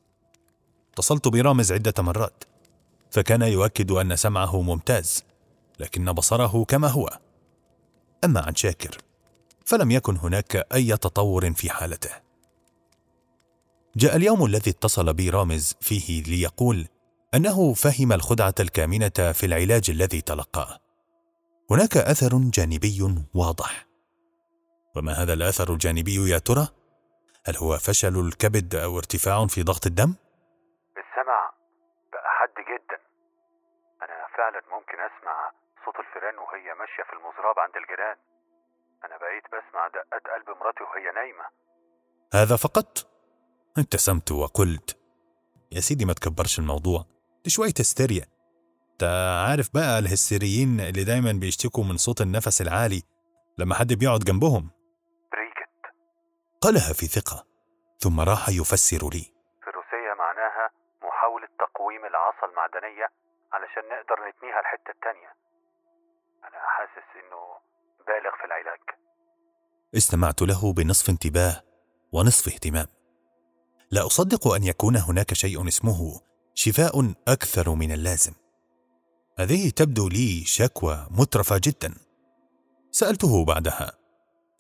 [0.94, 2.44] اتصلت برامز عدة مرات
[3.12, 5.24] فكان يؤكد أن سمعه ممتاز
[5.80, 7.20] لكن بصره كما هو.
[8.24, 8.98] أما عن شاكر
[9.66, 12.10] فلم يكن هناك أي تطور في حالته.
[13.96, 16.88] جاء اليوم الذي اتصل بي رامز فيه ليقول
[17.36, 20.80] أنه فهم الخدعة الكامنة في العلاج الذي تلقاه.
[21.72, 23.86] هناك أثر جانبي واضح.
[24.96, 26.68] وما هذا الأثر الجانبي يا ترى؟
[27.46, 30.16] هل هو فشل الكبد أو ارتفاع في ضغط الدم؟
[30.98, 31.54] السمع
[32.14, 32.98] بقى حد جدا.
[34.04, 35.52] أنا فعلا ممكن أسمع
[35.86, 38.18] صوت الفيران وهي ماشية في المزراب عند الجيران.
[39.06, 41.46] أنا بقيت بسمع دقات قلب مراتي وهي نايمة.
[42.34, 43.08] هذا فقط؟
[43.78, 44.98] ابتسمت وقلت.
[45.72, 47.13] يا سيدي ما تكبرش الموضوع.
[47.44, 48.26] دي شوية هستيريا.
[48.92, 49.04] انت
[49.50, 53.04] عارف بقى الهستيريين اللي دايما بيشتكوا من صوت النفس العالي
[53.58, 54.70] لما حد بيقعد جنبهم؟
[55.32, 55.96] بريكت
[56.62, 57.48] قالها في ثقة
[58.00, 59.26] ثم راح يفسر لي.
[59.64, 60.70] فيروسية معناها
[61.04, 63.08] محاولة تقويم العصا المعدنية
[63.54, 65.32] علشان نقدر نتنيها الحتة التانية.
[66.44, 67.42] أنا حاسس إنه
[68.08, 68.80] بالغ في العلاج.
[69.96, 71.64] استمعت له بنصف انتباه
[72.12, 72.88] ونصف اهتمام.
[73.92, 76.22] لا أصدق أن يكون هناك شيء اسمه
[76.56, 78.34] شفاء أكثر من اللازم.
[79.40, 81.94] هذه تبدو لي شكوى مترفة جدا.
[82.92, 83.92] سألته بعدها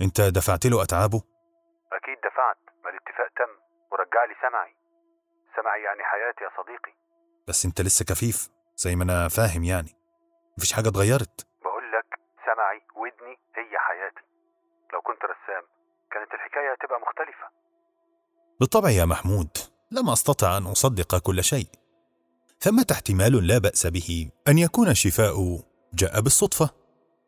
[0.01, 1.21] أنت دفعت له أتعابه؟
[1.93, 3.51] أكيد دفعت ما الاتفاق تم.
[3.91, 4.73] ورجع لي سمعي.
[5.56, 6.93] سمعي يعني حياتي يا صديقي.
[7.47, 9.91] بس أنت لسه كفيف زي ما أنا فاهم يعني.
[10.58, 11.47] مفيش حاجة اتغيرت.
[11.63, 14.25] بقول لك سمعي ودني هي حياتي.
[14.93, 15.63] لو كنت رسام
[16.12, 17.47] كانت الحكاية هتبقى مختلفة.
[18.60, 19.58] بالطبع يا محمود
[19.91, 21.67] لم أستطع أن أصدق كل شيء.
[22.63, 25.60] ثمه احتمال لا بأس به أن يكون الشفاء
[25.93, 26.69] جاء بالصدفة.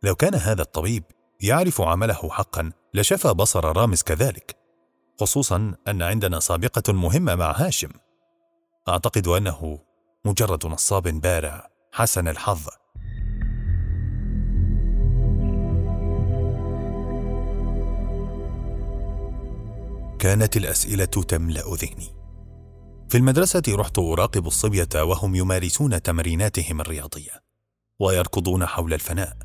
[0.03, 1.03] لو كان هذا الطبيب
[1.41, 4.55] يعرف عمله حقا لشفى بصر رامز كذلك
[5.19, 7.89] خصوصا أن عندنا سابقة مهمة مع هاشم.
[8.89, 9.79] أعتقد أنه
[10.25, 12.67] مجرد نصاب بارع حسن الحظ.
[20.19, 22.14] كانت الأسئلة تملأ ذهني.
[23.09, 27.43] في المدرسة رحت أراقب الصبية وهم يمارسون تمريناتهم الرياضية
[27.99, 29.37] ويركضون حول الفناء.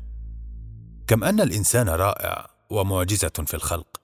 [1.07, 4.01] كم أن الإنسان رائع ومعجزة في الخلق.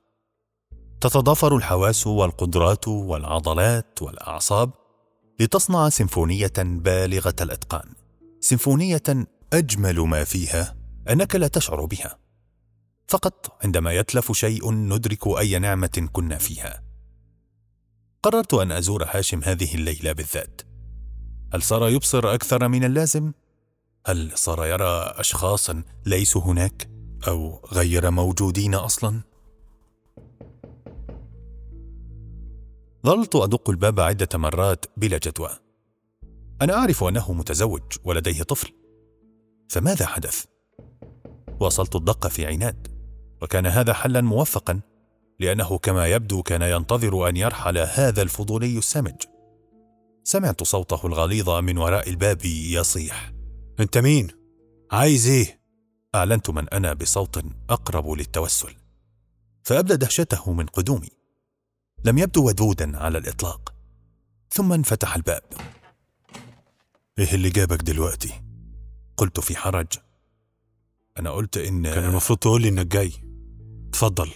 [1.01, 4.71] تتضافر الحواس والقدرات والعضلات والأعصاب
[5.39, 7.93] لتصنع سيمفونية بالغة الإتقان.
[8.39, 10.75] سيمفونية أجمل ما فيها
[11.09, 12.17] أنك لا تشعر بها.
[13.07, 16.86] فقط عندما يتلف شيء ندرك أي نعمة كنا فيها.
[18.23, 20.61] قررت أن أزور هاشم هذه الليلة بالذات.
[21.53, 23.31] هل صار يبصر أكثر من اللازم؟
[24.07, 26.89] هل صار يرى اشخاصا ليسوا هناك
[27.27, 29.21] أو غير موجودين أصلا؟
[33.05, 35.49] ظللت أدق الباب عدة مرات بلا جدوى.
[36.61, 38.71] أنا أعرف أنه متزوج ولديه طفل.
[39.69, 40.45] فماذا حدث؟
[41.59, 42.87] واصلت الدق في عناد
[43.41, 44.81] وكان هذا حلا موفقا.
[45.39, 49.15] لأنه كما يبدو كان ينتظر أن يرحل هذا الفضولي السمج.
[50.23, 53.33] سمعت صوته الغليظ من وراء الباب يصيح.
[53.79, 54.27] أنت مين؟
[54.91, 55.59] عايز إيه؟
[56.15, 58.75] أعلنت من أنا بصوت أقرب للتوسل.
[59.63, 61.09] فأبدى دهشته من قدومي.
[62.05, 63.73] لم يبدو ودودا على الإطلاق.
[64.49, 65.43] ثم انفتح الباب.
[67.19, 68.41] إيه اللي جابك دلوقتي؟
[69.17, 69.87] قلت في حرج.
[71.19, 73.11] أنا قلت إن كان المفروض تقول لي إنك جاي.
[73.89, 74.29] اتفضل.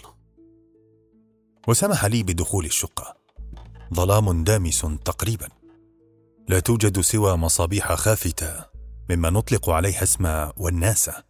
[1.68, 3.16] وسمح لي بدخول الشقة.
[3.94, 5.48] ظلام دامس تقريبا.
[6.48, 8.64] لا توجد سوى مصابيح خافتة
[9.10, 11.24] مما نطلق عليها اسم والناسه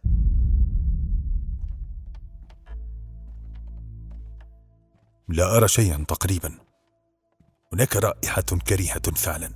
[5.29, 6.51] لا أرى شيئا تقريبا.
[7.73, 9.53] هناك رائحة كريهة فعلا.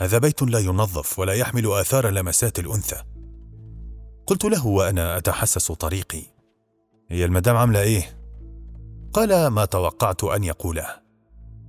[0.00, 3.02] هذا بيت لا ينظف ولا يحمل آثار لمسات الأنثى.
[4.26, 6.22] قلت له وأنا أتحسس طريقي.
[7.10, 8.23] هي المدام عاملة إيه؟
[9.14, 10.86] قال ما توقعت أن يقوله.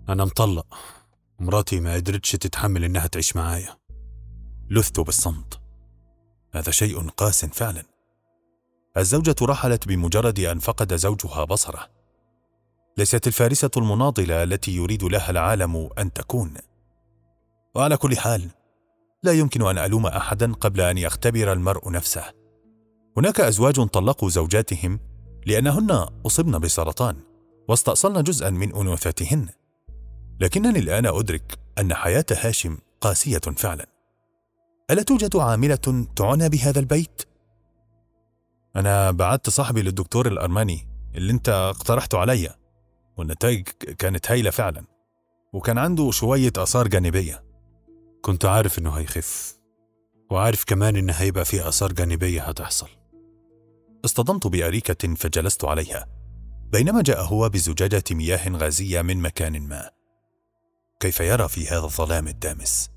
[0.10, 0.65] أنا مطلق.
[1.39, 3.77] مراتي ما قدرتش تتحمل إنها تعيش معايا.
[4.69, 5.62] لثت بالصمت.
[6.53, 7.84] هذا شيء قاس فعلا.
[8.97, 11.88] الزوجة رحلت بمجرد أن فقد زوجها بصره.
[12.97, 16.53] ليست الفارسة المناضلة التي يريد لها العالم أن تكون.
[17.75, 18.49] وعلى كل حال
[19.23, 22.23] لا يمكن أن ألوم احدا قبل أن يختبر المرء نفسه.
[23.17, 24.99] هناك أزواج طلقوا زوجاتهم
[25.45, 25.91] لأنهن
[26.25, 27.24] أصبن بسرطان.
[27.67, 29.49] واستأصلن جزءا من أنوثتهن.
[30.39, 33.86] لكنني الآن أدرك أن حياة هاشم قاسية فعلا.
[34.91, 37.21] ألا توجد عاملة تعنى بهذا البيت؟
[38.75, 42.56] أنا بعت صاحبي للدكتور الأرماني اللي أنت اقترحته عليا
[43.17, 44.86] والنتائج كانت هايلة فعلا
[45.54, 47.43] وكان عنده شوية آثار جانبية.
[48.21, 49.60] كنت عارف إنه هيخف
[50.32, 52.89] وعارف كمان إن هيبقى في آثار جانبية هتحصل.
[54.06, 56.14] اصطدمت بأريكة فجلست عليها.
[56.71, 59.89] بينما جاء هو بزجاجة مياه غازية من مكان ما.
[60.99, 62.89] كيف يرى في هذا الظلام الدامس؟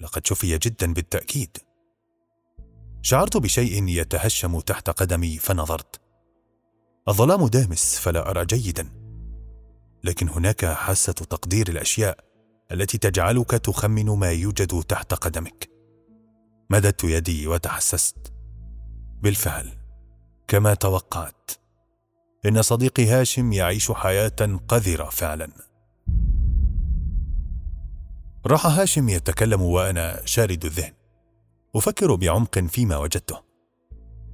[0.00, 1.56] لقد شفي جدا بالتأكيد.
[3.02, 6.00] شعرت بشيء يتهشم تحت قدمي فنظرت.
[7.08, 8.88] الظلام دامس فلا أرى جيدا.
[10.04, 12.18] لكن هناك حاسة تقدير الأشياء
[12.72, 15.70] التي تجعلك تخمن ما يوجد تحت قدمك.
[16.70, 18.32] مددت يدي وتحسست.
[19.22, 19.72] بالفعل
[20.48, 21.61] كما توقعت.
[22.46, 25.48] إن صديقي هاشم يعيش حياة قذرة فعلا.
[28.46, 30.92] راح هاشم يتكلم وأنا شارد الذهن.
[31.76, 33.40] أفكر بعمق فيما وجدته.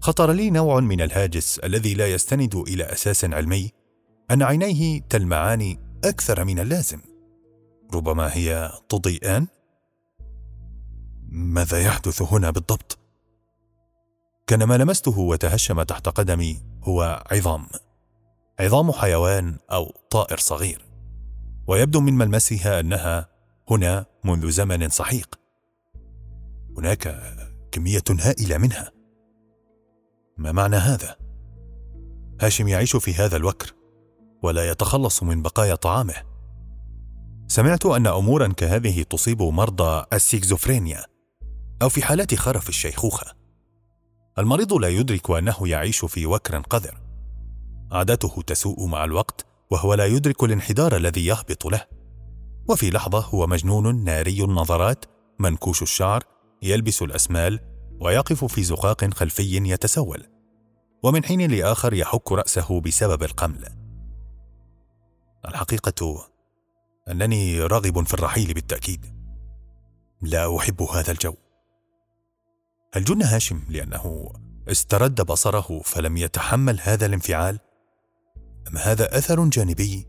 [0.01, 3.71] خطر لي نوع من الهاجس الذي لا يستند إلى أساس علمي
[4.31, 7.01] أن عينيه تلمعان أكثر من اللازم.
[7.94, 9.47] ربما هي تضيئان؟
[11.29, 12.99] ماذا يحدث هنا بالضبط؟
[14.47, 17.66] كان ما لمسته وتهشم تحت قدمي هو عظام.
[18.61, 20.85] عظام حيوان أو طائر صغير.
[21.66, 23.29] ويبدو من ملمسها أنها
[23.71, 25.38] هنا منذ زمن سحيق
[26.79, 27.23] هناك
[27.73, 28.92] كمية هائلة منها.
[30.37, 31.16] ما معنى هذا؟
[32.40, 33.75] هاشم يعيش في هذا الوكر
[34.42, 36.14] ولا يتخلص من بقايا طعامه.
[37.49, 41.05] سمعت أن امورا كهذه تصيب مرضى السيكزوفرينيا
[41.83, 43.33] أو في حالات خرف الشيخوخة.
[44.38, 47.08] المريض لا يدرك أنه يعيش في وكر قذر.
[47.92, 51.85] عادته تسوء مع الوقت وهو لا يدرك الانحدار الذي يهبط له.
[52.68, 55.05] وفي لحظة هو مجنون ناري النظرات
[55.38, 56.24] منكوش الشعر
[56.62, 57.61] يلبس الأسمال
[58.01, 60.27] ويقف في زقاق خلفي يتسول.
[61.03, 63.64] ومن حين لآخر يحك رأسه بسبب القمل.
[65.48, 66.29] الحقيقة
[67.09, 69.07] أنني راغب في الرحيل بالتأكيد.
[70.22, 71.35] لا أحب هذا الجو.
[72.94, 74.33] هل جن هاشم لأنه
[74.68, 77.59] استرد بصره فلم يتحمل هذا الانفعال؟
[78.70, 80.07] أم هذا أثر جانبي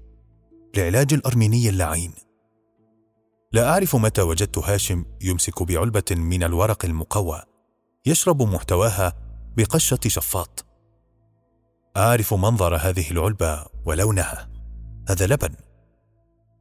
[0.76, 2.14] لعلاج الأرميني اللعين؟
[3.52, 7.42] لا أعرف متى وجدت هاشم يمسك بعلبة من الورق المقوى
[8.06, 9.14] يشرب محتواها
[9.58, 10.66] بقشة شفاط.
[11.98, 14.50] أعرف منظر هذه العلبة ولونها.
[15.10, 15.56] هذا لبن.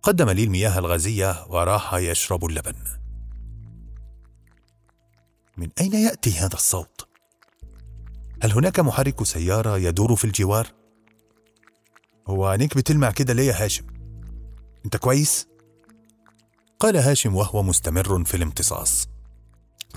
[0.02, 2.76] قدم لي المياه الغازية وراح يشرب اللبن.
[5.56, 7.08] من أين يأتي هذا الصوت؟
[8.42, 10.66] هل هناك محرك سيارة يدور في الجوار؟
[12.28, 13.84] هو عينيك بتلمع كده ليه يا هاشم.
[14.84, 15.46] انت كويس؟
[16.80, 19.08] قال هاشم وهو مستمر في الامتصاص.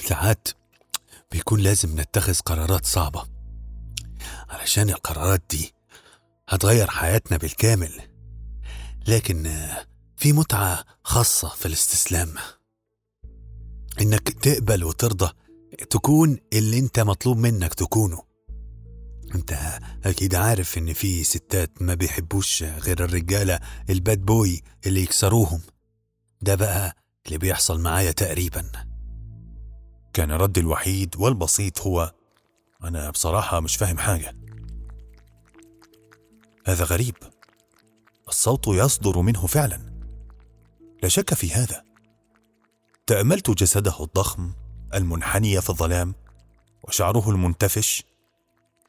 [0.08, 0.48] ساعات
[1.32, 3.24] بيكون لازم نتخذ قرارات صعبة.
[4.50, 5.74] علشان القرارات دي
[6.50, 8.02] هتغير حياتنا بالكامل.
[9.08, 9.68] لكن
[10.18, 12.34] في متعة خاصة في الاستسلام.
[14.02, 15.34] إنك تقبل وترضى
[15.90, 18.31] تكون اللي انت مطلوب منك تكونه.
[19.36, 25.62] انت أكيد عارف ان في ستات ما بيحبوش غير الرجالة الباد بوي اللي يكسروهم.
[26.42, 28.72] ده بقى اللي بيحصل معايا تقريبا.
[30.14, 32.14] كان ردي الوحيد والبسيط هو
[32.84, 34.36] أنا بصراحة مش فاهم حاجة.
[36.66, 37.16] هذا غريب.
[38.28, 39.80] الصوت يصدر منه فعلا.
[41.04, 41.84] لا شك في هذا.
[43.08, 44.54] تأملت جسده الضخم
[44.94, 46.16] المنحني في الظلام
[46.84, 48.04] وشعره المنتفش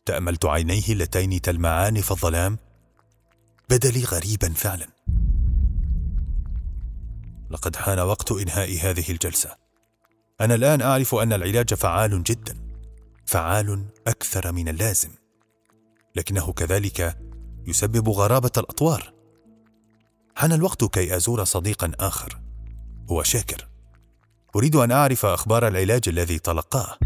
[0.04, 2.58] تأملت عينيه اللتين تلمعان في الظلام؟
[3.70, 4.86] بدا لي غريبا فعلا.
[7.50, 9.56] لقد حان وقت إنهاء هذه الجلسة.
[10.40, 12.54] أنا الآن أعرف أن العلاج فعال جدا.
[13.26, 15.10] فعال أكثر من اللازم.
[16.16, 17.18] لكنه كذلك
[17.66, 19.12] يسبب غرابة الأطوار.
[20.36, 22.40] حان الوقت كي أزور صديقا آخر.
[23.10, 23.68] هو شاكر.
[24.56, 26.98] أريد أن أعرف أخبار العلاج الذي تلقاه.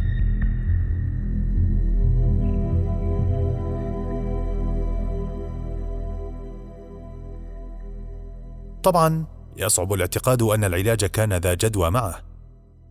[8.86, 12.24] طبعا يصعب الاعتقاد أن العلاج كان ذا جدوى معه.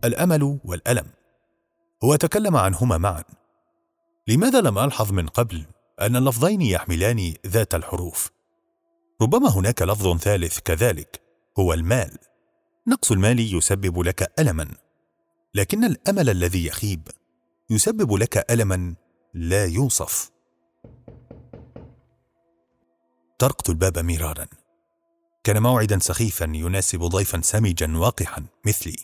[0.04, 1.06] الأمل والألم.
[2.04, 3.24] هو تكلم عنهما معا.
[4.28, 5.64] لماذا لم ألحظ من قبل
[6.00, 8.30] أن اللفظين يحملان ذات الحروف؟
[9.22, 11.20] ربما هناك لفظ ثالث كذلك
[11.58, 12.18] هو المال.
[12.86, 14.68] نقص المال يسبب لك الما.
[15.54, 17.08] لكن الأمل الذي يخيب
[17.70, 18.94] يسبب لك الما
[19.34, 20.30] لا يوصف.
[23.38, 24.46] طرقت الباب مرارا.
[25.46, 28.96] كان موعدا سخيفا يناسب ضيفا سمجا وقحا مثلي.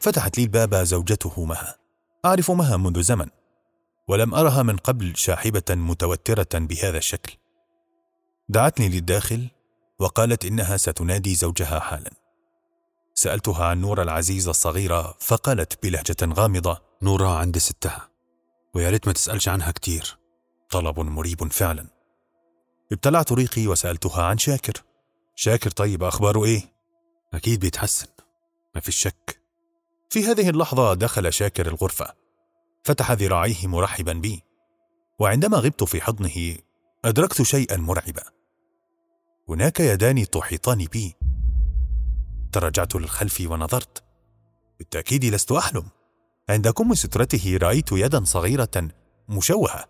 [0.00, 1.76] فتحت لي الباب زوجته مها.
[2.24, 3.26] أعرف مها منذ زمن
[4.08, 7.36] ولم أرها من قبل شاحبة متوترة بهذا الشكل.
[8.48, 9.48] دعتني للداخل
[9.98, 12.10] وقالت إنها ستنادي زوجها حالا.
[13.14, 18.08] سألتها عن نورة العزيزه الصغيره فقالت بلهجة غامضة نورة عند ستها.
[18.74, 20.18] ويا ريت ما تسألش عنها كتير.
[20.70, 21.86] طلب مريب فعلا.
[22.92, 24.91] ابتلعت ريقي وسألتها عن شاكر.
[25.34, 26.72] شاكر طيب أخباره إيه؟
[27.34, 28.06] أكيد بيتحسن
[28.74, 29.40] ما في شك.
[30.10, 32.14] في هذه اللحظة دخل شاكر الغرفة
[32.84, 34.42] فتح ذراعيه مرحبا بي.
[35.18, 36.56] وعندما غبت في حضنه
[37.04, 38.22] أدركت شيئا مرعبا.
[39.48, 41.14] هناك يدان تحيطان بي.
[42.52, 44.04] تراجعت للخلف ونظرت.
[44.78, 45.88] بالتأكيد لست أحلم.
[46.48, 48.88] عند كم سترته رأيت يدا صغيرة
[49.28, 49.84] مشوهة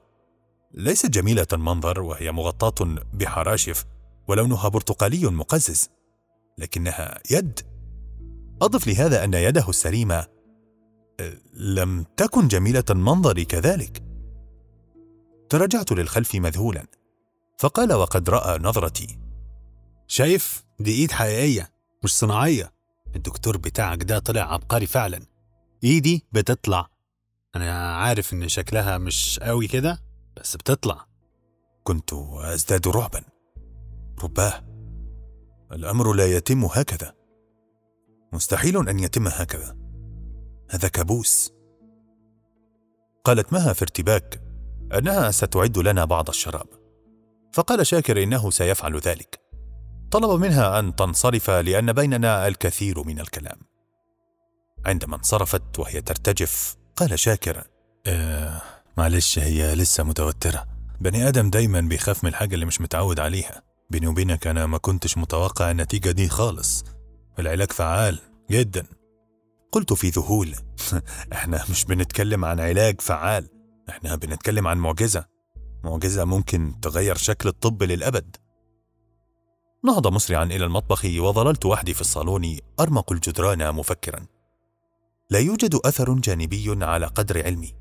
[0.75, 3.85] ليست جميلة المنظر وهي مغطاة بحراشف.
[4.29, 5.89] ولونها برتقالي مقزز
[6.59, 7.61] لكنها يد.
[8.63, 10.27] أضف لهذا أن يده السليمة
[11.21, 14.03] أه، لم تكن جميلة المنظر كذلك.
[15.49, 16.87] تراجعت للخلف مذهولا
[17.59, 19.19] فقال وقد رأى نظرتي.
[20.07, 21.73] شايف دي إيد حقيقية
[22.05, 22.73] مش صناعية.
[23.17, 25.27] الدكتور بتاعك ده طلع عبقري فعلا.
[25.85, 26.89] إيدي بتطلع.
[27.57, 30.03] أنا عارف إن شكلها مش قوي كده
[30.37, 31.07] بس بتطلع.
[31.85, 33.32] كنت أزداد رعبا.
[34.23, 34.65] رباه
[35.73, 37.15] الأمر لا يتم هكذا.
[38.33, 39.77] مستحيل أن يتم هكذا.
[40.71, 41.53] هذا كابوس.
[43.25, 44.43] قالت مها في ارتباك
[44.99, 46.67] أنها ستعد لنا بعض الشراب.
[47.53, 49.41] فقال شاكر إنه سيفعل ذلك.
[50.11, 53.59] طلب منها أن تنصرف لأن بيننا الكثير من الكلام.
[54.87, 57.65] عندما انصرفت وهي ترتجف قال شاكر
[58.07, 58.63] آه
[58.97, 60.67] معلش هي لسه متوترة.
[61.01, 63.63] بني آدم دايما بيخاف من الحاجة اللي مش متعود عليها.
[63.93, 66.85] بيني وبينك أنا ما كنتش متوقع النتيجة دي خالص.
[67.39, 68.19] العلاج فعال
[68.51, 68.87] جدا.
[69.73, 70.55] قلت في ذهول.
[71.33, 73.49] إحنا مش بنتكلم عن علاج فعال.
[73.89, 75.25] إحنا بنتكلم عن معجزة.
[75.85, 78.37] معجزة ممكن تغير شكل الطب للأبد.
[79.85, 84.27] نهض مسرعا إلى المطبخ وظللت وحدي في الصالون أرمق الجدران مفكرا.
[85.31, 87.75] لا يوجد أثر جانبي على قدر علمي.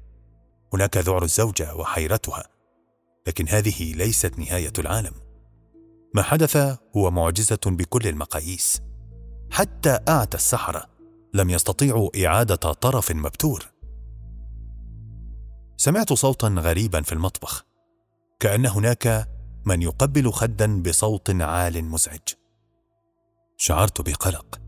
[0.73, 2.43] هناك ذعر الزوجة وحيرتها.
[3.27, 5.30] لكن هذه ليست نهاية العالم.
[6.13, 6.57] ما حدث
[6.97, 8.81] هو معجزة بكل المقاييس.
[9.51, 10.85] حتى اعتى السحرة
[11.33, 13.65] لم يستطيعوا إعادة طرف مبتور.
[15.77, 17.65] سمعت صوتا غريبا في المطبخ
[18.39, 19.29] كأن هناك
[19.65, 22.19] من يقبل خدا بصوت عال مزعج.
[23.57, 24.61] شعرت بقلق.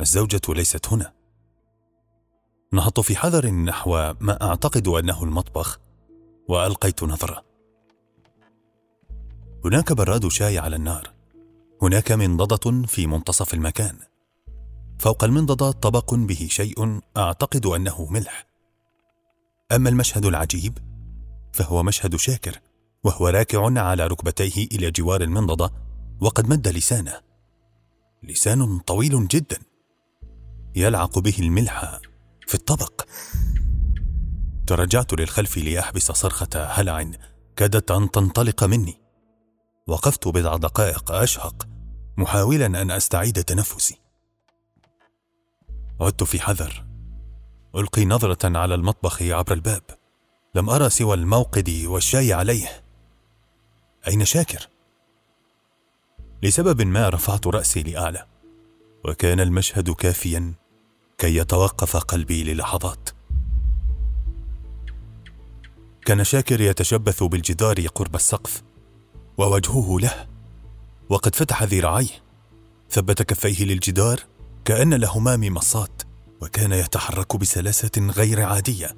[0.00, 1.12] الزوجة ليست هنا.
[2.72, 5.80] نهضت في حذر نحو ما أعتقد أنه المطبخ
[6.48, 7.47] وألقيت نظرة.
[9.68, 11.12] هناك براد شاي على النار.
[11.82, 13.96] هناك منضدة في منتصف المكان.
[14.98, 18.46] فوق المنضدة طبق به شيء أعتقد أنه ملح.
[19.72, 20.78] أما المشهد العجيب
[21.52, 22.58] فهو مشهد شاكر
[23.04, 25.70] وهو راكع على ركبتيه إلى جوار المنضدة
[26.20, 27.20] وقد مد لسانه.
[28.22, 29.58] لسان طويل جدا.
[30.76, 32.00] يلعق به الملح
[32.46, 33.02] في الطبق.
[34.66, 37.10] ترجعت للخلف لأحبس صرخة هلع
[37.56, 39.07] كادت أن تنطلق مني.
[39.88, 41.68] وقفت بضع دقائق أشهق
[42.16, 43.98] محاولا أن أستعيد تنفسي.
[46.00, 46.84] عدت في حذر.
[47.74, 49.82] ألقي نظرة على المطبخ عبر الباب.
[50.54, 52.84] لم أرى سوى الموقد والشاي عليه.
[54.08, 54.68] أين شاكر؟
[56.42, 58.26] لسبب ما رفعت رأسي لأعلى.
[59.04, 60.54] وكان المشهد كافيا
[61.18, 63.08] كي يتوقف قلبي للحظات.
[66.04, 68.62] كان شاكر يتشبث بالجدار قرب السقف.
[69.38, 70.26] ووجهه له.
[71.08, 72.22] وقد فتح ذراعيه
[72.90, 74.20] ثبت كفيه للجدار
[74.64, 76.02] كأن لهما ممصات
[76.40, 78.96] وكان يتحرك بسلاسة غير عادية.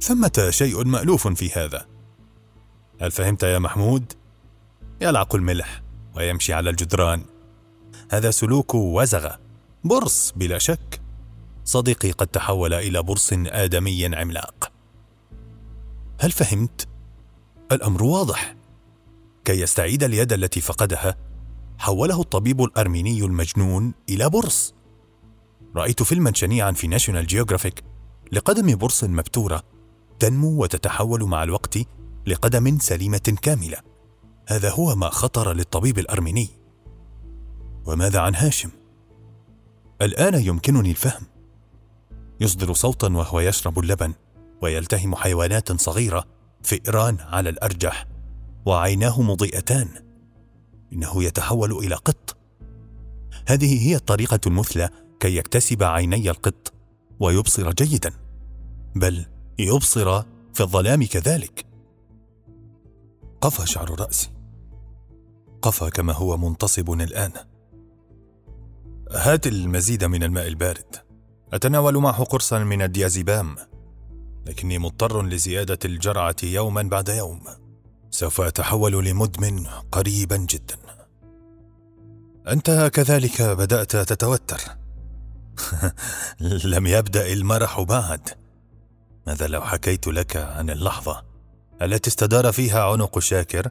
[0.00, 1.86] ثمه شيء مألوف في هذا؟
[3.00, 4.12] هل فهمت يا محمود؟
[5.00, 5.82] يلعق الملح
[6.16, 7.24] ويمشي على الجدران.
[8.12, 9.38] هذا سلوك وزغه
[9.84, 11.00] برص بلا شك.
[11.64, 14.72] صديقي قد تحول إلى برص آدمي عملاق.
[16.20, 16.88] هل فهمت؟
[17.72, 18.59] الأمر واضح.
[19.44, 21.16] كي يستعيد اليد التي فقدها
[21.78, 24.74] حوله الطبيب الأرميني المجنون إلى برص
[25.76, 27.84] رأيت فيلما شنيعا في National Geographic
[28.32, 29.62] لقدم برص مبتورة
[30.18, 31.78] تنمو وتتحول مع الوقت
[32.26, 33.78] لقدم سليمة كاملة.
[34.48, 36.48] هذا هو ما خطر للطبيب الأرميني.
[37.86, 38.70] وماذا عن هاشم؟
[40.02, 41.22] الآن يمكنني الفهم.
[42.40, 44.14] يصدر صوتا وهو يشرب اللبن
[44.62, 46.24] ويلتهم حيوانات صغيرة
[46.62, 48.09] فئران على الأرجح.
[48.66, 49.88] وعيناه مضيئتان.
[50.92, 52.36] إنه يتحول إلى قط.
[53.46, 54.90] هذه هي الطريقة المثلى
[55.20, 56.72] كي يكتسب عيني القط
[57.20, 58.12] ويبصر جيدا.
[58.94, 59.26] بل
[59.58, 60.22] يبصر
[60.54, 61.66] في الظلام كذلك.
[63.40, 64.30] قفى شعر رأسي.
[65.62, 67.32] قفى كما هو منتصب الآن.
[69.10, 70.96] هات المزيد من الماء البارد.
[71.52, 73.56] أتناول معه قرصا من الديازيبام.
[74.46, 77.40] لكني مضطر لزيادة الجرعة يوما بعد يوم.
[78.10, 80.76] سوف أتحول لمدمن قريبا جدا.
[82.48, 84.60] أنت كذلك بدأت تتوتر.
[86.64, 88.28] لم يبدأ المرح بعد.
[89.26, 91.22] ماذا لو حكيت لك عن اللحظة
[91.82, 93.70] التي استدار فيها عنق شاكر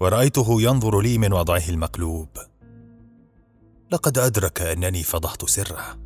[0.00, 2.28] ورأيته ينظر لي من وضعه المقلوب؟
[3.90, 5.98] لقد أدرك أنني فضحت سره.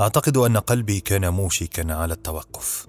[0.00, 2.87] أعتقد أن قلبي كان موشكا على التوقف.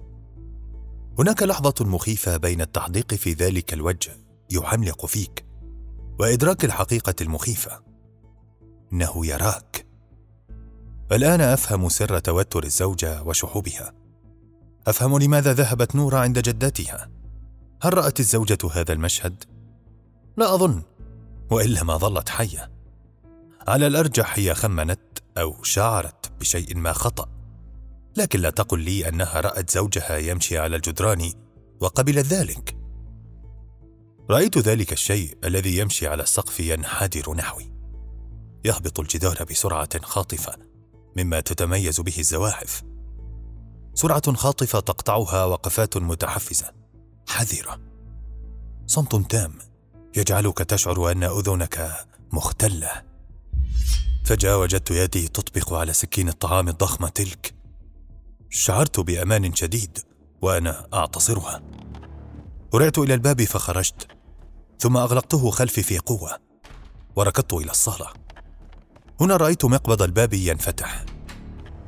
[1.20, 4.16] هناك لحظة مخيفة بين التحديق في ذلك الوجه
[4.50, 5.46] يحملق فيك
[6.18, 7.82] وإدراك الحقيقة المخيفة.
[8.92, 9.86] إنه يراك.
[11.12, 13.92] الآن أفهم سر توتر الزوجة وشحوبها.
[14.86, 17.10] أفهم لماذا ذهبت نور عند جدتها.
[17.82, 19.44] هل رأت الزوجة هذا المشهد؟
[20.36, 20.82] لا أظن
[21.50, 22.70] وإلا ما ظلت حية.
[23.68, 27.39] على الأرجح هي خمنت أو شعرت بشيء ما خطأ.
[28.16, 31.32] لكن لا تقل لي أنها رأت زوجها يمشي على الجدران
[31.80, 32.76] وقبلت ذلك.
[34.30, 37.72] رأيت ذلك الشيء الذي يمشي على السقف ينحدر نحوي.
[38.64, 40.56] يهبط الجدار بسرعة خاطفة
[41.16, 42.82] مما تتميز به الزواحف.
[43.94, 46.72] سرعة خاطفة تقطعها وقفات متحفزة
[47.28, 47.80] حذرة.
[48.86, 49.58] صمت تام
[50.16, 53.02] يجعلك تشعر أن أذنك مختلة.
[54.24, 57.59] فجاه وجدت يدي تطبق على سكين الطعام الضخمة تلك.
[58.50, 59.98] شعرت بأمان شديد
[60.42, 61.62] وأنا أعتصرها.
[62.74, 64.08] هرعت إلى الباب فخرجت
[64.78, 66.30] ثم أغلقته خلفي في قوة
[67.16, 68.06] وركضت إلى الصالة.
[69.20, 71.04] هنا رأيت مقبض الباب ينفتح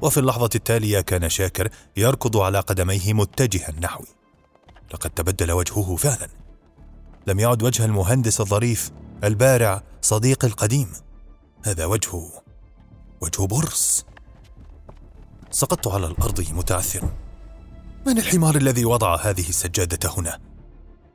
[0.02, 4.06] وفي اللحظة التالية كان شاكر يركض على قدميه متجها نحوي.
[4.94, 6.28] لقد تبدل وجهه فعلا.
[7.26, 8.90] لم يعد وجه المهندس الظريف
[9.24, 10.92] البارع صديقي القديم.
[11.64, 12.10] هذا وجه
[13.20, 14.04] وجه برص
[15.53, 17.12] سقطت على الأرض متعثرا.
[18.07, 20.38] من الحمار الذي وضع هذه السجادة هنا؟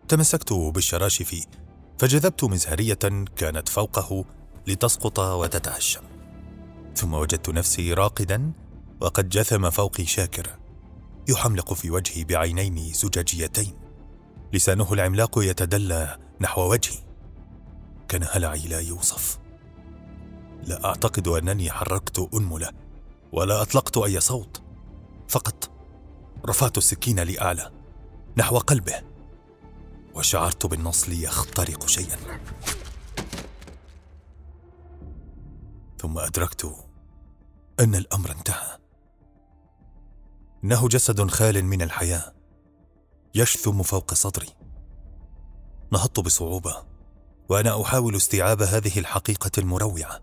[0.08, 1.46] تمسكت بالشراشف
[2.00, 4.26] فجذبت مزهرية كانت فوقه
[4.68, 6.02] لتسقط وتتهشم
[6.96, 8.52] ثم وجدت نفسي راقدا
[9.02, 10.48] وقد جثم فوقي شاكر
[11.30, 13.74] يحملق في وجهي بعينين زجاجيتين.
[14.54, 17.00] لسانه العملاق يتدلى نحو وجهي.
[18.08, 19.40] كان هلعي لا يوصف.
[20.64, 22.87] لا أعتقد أنني حركت أنملة.
[23.32, 24.62] ولا أطلقت أي صوت.
[25.28, 25.72] فقط
[26.46, 27.72] رفعت السكين لاعلى
[28.38, 29.02] نحو قلبه
[30.16, 32.18] وشعرت بالنصل يخترق شيئا.
[35.98, 36.86] ثم أدركت
[37.80, 38.78] أن الأمر انتهى.
[40.64, 42.34] انه جسد خال من الحياة
[43.36, 44.50] يشثم فوق صدري.
[45.92, 46.86] نهضت بصعوبة
[47.50, 50.22] وأنا أحاول استيعاب هذه الحقيقة المروعة.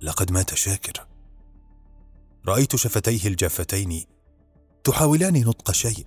[0.00, 1.07] لقد مات شاكر.
[2.46, 4.04] رأيت شفتيه الجافتين
[4.84, 6.06] تحاولان نطق شيء.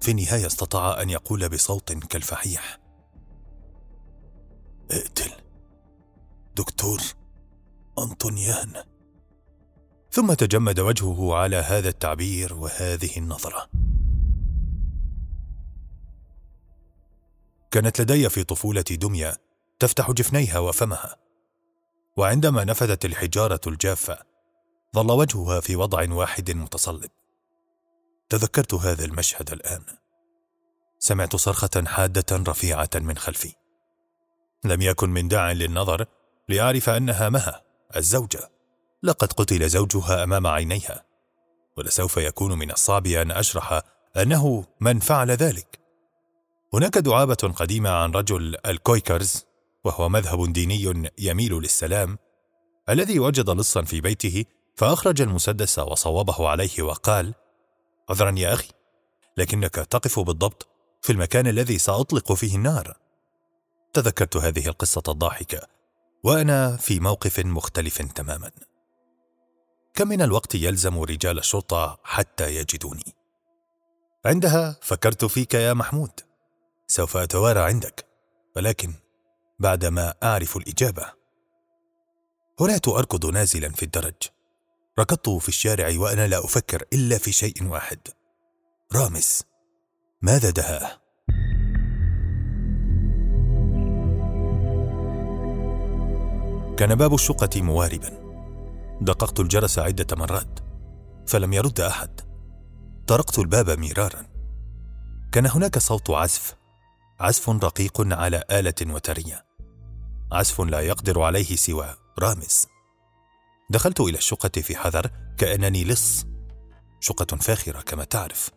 [0.00, 2.78] في النهاية استطاع أن يقول بصوت كالفحيح.
[4.90, 5.32] اقتل.
[6.56, 7.00] دكتور
[7.98, 8.72] أنطونيان.
[10.10, 13.70] ثم تجمد وجهه على هذا التعبير وهذه النظرة.
[17.70, 19.36] كانت لدي في طفولتي دمية
[19.78, 21.16] تفتح جفنيها وفمها.
[22.16, 24.27] وعندما نفذت الحجارة الجافة
[24.96, 27.10] ظل وجهها في وضع واحد متصلب.
[28.28, 29.82] تذكرت هذا المشهد الآن.
[30.98, 33.54] سمعت صرخة حادة رفيعة من خلفي.
[34.64, 36.06] لم يكن من داع للنظر
[36.48, 37.62] لأعرف أنها مها
[37.96, 38.50] الزوجة.
[39.02, 41.04] لقد قتل زوجها أمام عينيها.
[41.76, 43.82] ولسوف يكون من الصعب أن أشرح
[44.16, 45.78] أنه من فعل ذلك.
[46.74, 49.46] هناك دعابة قديمة عن رجل الكويكرز
[49.84, 52.18] وهو مذهب ديني يميل للسلام
[52.88, 54.44] الذي وجد لصا في بيته
[54.78, 57.34] فأخرج المسدس وصوبه عليه وقال
[58.10, 58.68] عذرا يا أخي
[59.36, 60.68] لكنك تقف بالضبط
[61.02, 62.96] في المكان الذي سأطلق فيه النار.
[63.92, 65.66] تذكرت هذه القصة الضاحكة
[66.24, 68.50] وأنا في موقف مختلف تماما.
[69.94, 73.14] كم من الوقت يلزم رجال الشرطة حتى يجدوني؟
[74.24, 76.20] عندها فكرت فيك يا محمود.
[76.86, 78.06] سوف أتوارى عندك
[78.56, 78.94] ولكن
[79.58, 81.12] بعدما أعرف الإجابة
[82.60, 84.37] هرعت أركض نازلا في الدرج.
[84.98, 87.98] ركضت في الشارع وأنا لا أفكر إلا في شيء واحد.
[88.94, 89.42] رامز
[90.22, 90.90] ماذا دهاه؟
[96.76, 98.10] كان باب الشقة مواربا.
[99.00, 100.58] دققت الجرس عدة مرات
[101.26, 102.20] فلم يرد أحد.
[103.06, 104.26] طرقت الباب مرارا.
[105.32, 106.56] كان هناك صوت عزف
[107.20, 109.44] عزف رقيق على آلة وترية.
[110.32, 112.66] عزف لا يقدر عليه سوى رامز.
[113.70, 116.26] دخلت إلى الشقة في حذر كأنني لص
[117.00, 118.50] شقة فاخرة كما تعرف.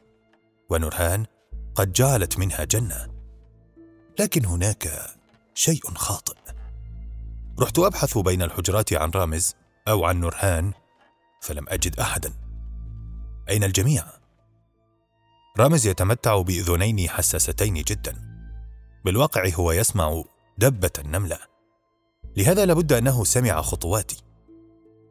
[0.69, 1.25] ونورهان
[1.75, 3.07] قد جعلت منها جنة.
[4.19, 5.15] لكن هناك
[5.53, 6.35] شيء خاطئ.
[7.59, 9.55] رحت أبحث بين الحجرات عن رامز
[9.87, 10.73] أو عن نورهان
[11.41, 12.33] فلم أجد أحدا.
[13.49, 14.03] أين الجميع؟
[15.57, 18.15] رامز يتمتع بأذنين حساستين جدا.
[19.05, 20.23] بالواقع هو يسمع
[20.57, 21.37] دبة النملة.
[22.37, 24.30] لهذا لابد أنه سمع خطواتي.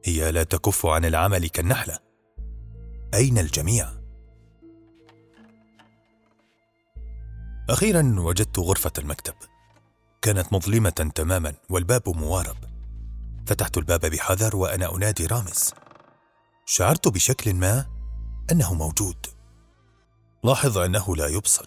[0.05, 1.99] هي لا تكف عن العمل كالنحلة.
[3.15, 3.89] أين الجميع؟
[7.71, 9.35] أخيرا وجدت غرفة المكتب.
[10.23, 12.57] كانت مظلمة تماما والباب موارب.
[13.47, 15.71] فتحت الباب بحذر وأنا أنادي رامز.
[16.67, 17.87] شعرت بشكل ما
[18.53, 19.27] أنه موجود.
[20.45, 21.65] لاحظ أنه لا يبصر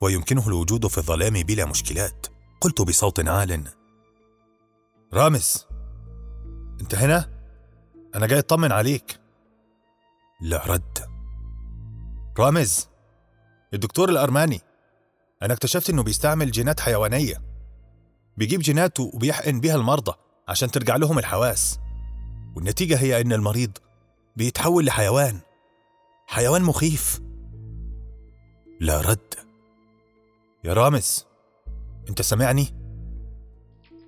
[0.00, 2.26] ويمكنه الوجود في الظلام بلا مشكلات.
[2.60, 3.64] قلت بصوت عال
[5.14, 5.66] رامز
[6.80, 7.33] أنت هنا؟
[8.14, 9.20] أنا جاي أطمن عليك.
[10.40, 10.98] لا رد.
[12.38, 12.88] رامز
[13.74, 14.60] الدكتور الأرماني
[15.42, 17.42] أنا اكتشفت إنه بيستعمل جينات حيوانية.
[18.36, 20.12] بيجيب جينات وبيحقن بيها المرضى
[20.48, 21.78] عشان ترجع لهم الحواس.
[22.56, 23.78] والنتيجة هي إن المريض
[24.36, 25.40] بيتحول لحيوان.
[26.26, 27.20] حيوان مخيف.
[28.80, 29.34] لا رد.
[30.64, 31.26] يا رامز
[32.08, 32.66] أنت سمعني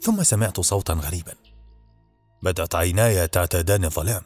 [0.01, 1.46] ثم سمعت صوتا غريبا.
[2.43, 4.23] بدات عيناي تعتادان الظلام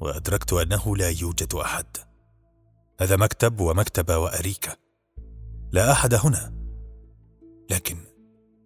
[0.00, 1.86] وأدركت أنه لا يوجد أحد.
[3.00, 4.76] هذا مكتب ومكتبة وأريكة.
[5.72, 6.54] لا أحد هنا.
[7.70, 7.96] لكن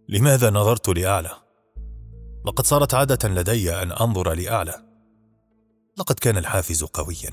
[0.09, 1.31] لماذا نظرت لأعلى؟
[2.47, 4.83] لقد صارت عادة لدي أن أنظر لأعلى.
[5.99, 7.31] لقد كان الحافز قويا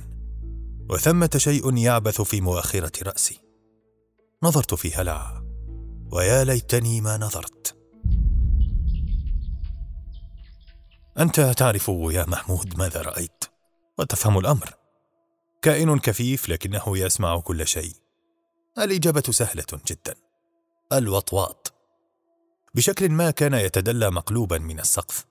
[0.90, 3.40] وثمة شيء يعبث في مؤخرة رأسي.
[4.44, 5.44] نظرت في هلع
[6.12, 7.83] ويا ليتني ما نظرت.
[11.20, 13.44] أنت تعرف يا محمود ماذا رأيت؟
[14.00, 14.70] وتفهم الأمر.
[15.62, 17.94] كائن كفيف لكنه يسمع كل شيء.
[18.78, 20.16] الإجابة سهلة جدا.
[20.94, 21.74] الوطواط.
[22.76, 25.26] بشكل ما كان يتدلى مقلوبا من السقف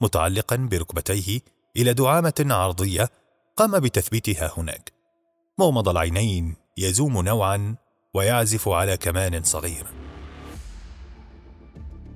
[0.00, 1.40] متعلقا بركبتيه
[1.76, 3.10] إلى دعامة عرضية
[3.56, 4.92] قام بتثبيتها هناك.
[5.58, 7.76] مومض العينين يزوم نوعا
[8.14, 9.86] ويعزف على كمان صغير.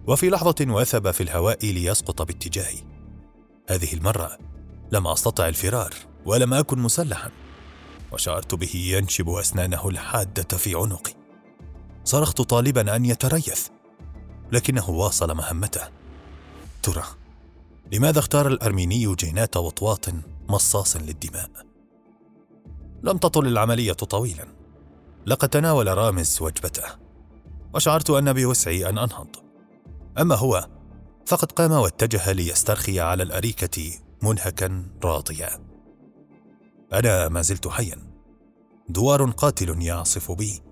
[0.06, 2.97] وفي لحظة وثب في الهواء ليسقط باتجاهي
[3.68, 4.38] هذه المرة.
[4.92, 5.94] لم أستطع الفرار
[6.26, 7.30] ولم أكن مسلحا.
[8.12, 11.12] وشعرت به ينشب أسنانه الحادة في عنقي.
[12.04, 13.68] صرخت طالبا أن يتريث.
[14.52, 15.80] لكنه واصل مهمته.
[16.82, 17.04] ترى
[17.92, 20.08] لماذا اختار الأرميني جينات وطواط
[20.48, 21.50] مصاص للدماء؟
[23.02, 24.46] لم تطل العملية طويلا.
[25.26, 26.84] لقد تناول رامز وجبته.
[27.74, 29.28] وشعرت أن بوسعي أن أنهض.
[30.18, 30.68] أما هو
[31.28, 35.50] فقد قام واتجه ليسترخي على الأريكة منهكا راضيا
[36.92, 37.96] أنا ما زلت حيا
[38.88, 40.62] دوار قاتل يعصف بي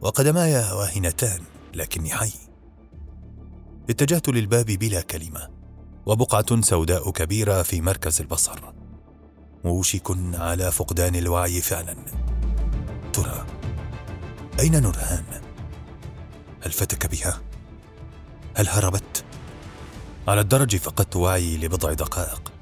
[0.00, 1.42] وقدماي واهنتان
[1.74, 2.32] لكني حي
[3.90, 5.48] اتجهت للباب بلا كلمة
[6.06, 8.60] وبقعة سوداء كبيرة في مركز البصر
[9.64, 11.96] موشك على فقدان الوعي فعلا
[13.12, 13.46] ترى
[14.60, 15.24] أين نورهان؟
[16.62, 17.40] هل فتك بها؟
[18.56, 19.29] هل هربت؟
[20.28, 22.52] على الدرج فقدت وعي لبضع دقائق.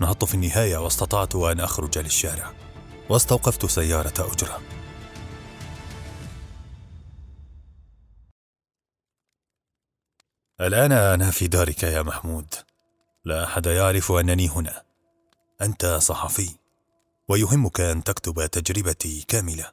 [0.00, 2.52] نهضت في النهاية واستطعت أن أخرج للشارع.
[3.08, 4.60] واستوقفت سيارة أجرة.
[10.60, 12.54] الآن أنا في دارك يا محمود.
[13.24, 14.82] لا أحد يعرف أنني هنا.
[15.62, 16.50] أنت صحفي.
[17.28, 19.72] ويهمك أن تكتب تجربتي كاملة.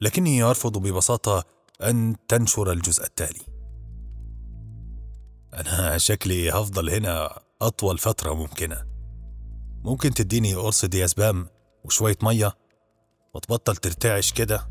[0.00, 1.44] لكني أرفض ببساطة
[1.82, 3.55] أن تنشر الجزء التالي.
[5.54, 8.86] أنا شكلي هفضل هنا أطول فترة ممكنة.
[9.84, 11.48] ممكن تديني قرص ديازبام
[11.84, 12.56] وشوية مية
[13.34, 14.68] وتبطل ترتعش كده؟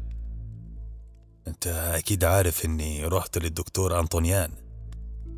[1.48, 4.52] أنت أكيد عارف إني رحت للدكتور أنطونيان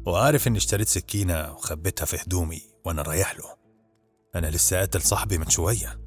[0.06, 3.58] وعارف إني اشتريت سكينة وخبيتها في هدومي وأنا رايح له.
[4.36, 6.00] أنا لسه قاتل صاحبي من شوية.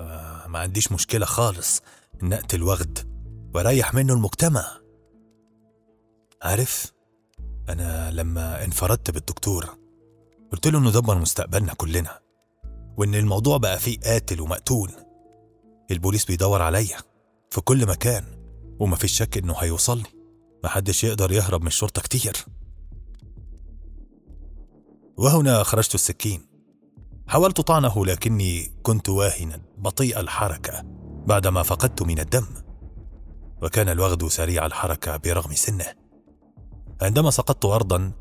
[0.00, 1.82] آه ما عنديش مشكلة خالص
[2.22, 3.14] إن أقتل وغد
[3.54, 4.80] وأريح منه المجتمع.
[6.42, 6.93] عارف؟
[7.68, 9.78] أنا لما انفردت بالدكتور
[10.52, 12.18] قلت له إنه دمر مستقبلنا كلنا
[12.96, 14.90] وإن الموضوع بقى فيه قاتل ومقتول.
[15.90, 16.98] البوليس بيدور عليا
[17.50, 18.24] في كل مكان
[18.80, 20.08] ومفيش شك إنه هيوصلني.
[20.64, 22.36] محدش يقدر يهرب من الشرطة كتير.
[25.16, 26.46] وهنا أخرجت السكين.
[27.26, 30.82] حاولت طعنه لكني كنت واهنا بطيء الحركة
[31.26, 32.46] بعدما فقدت من الدم.
[33.62, 36.03] وكان الوغد سريع الحركة برغم سنه.
[37.02, 38.12] عندما سقطت أرضا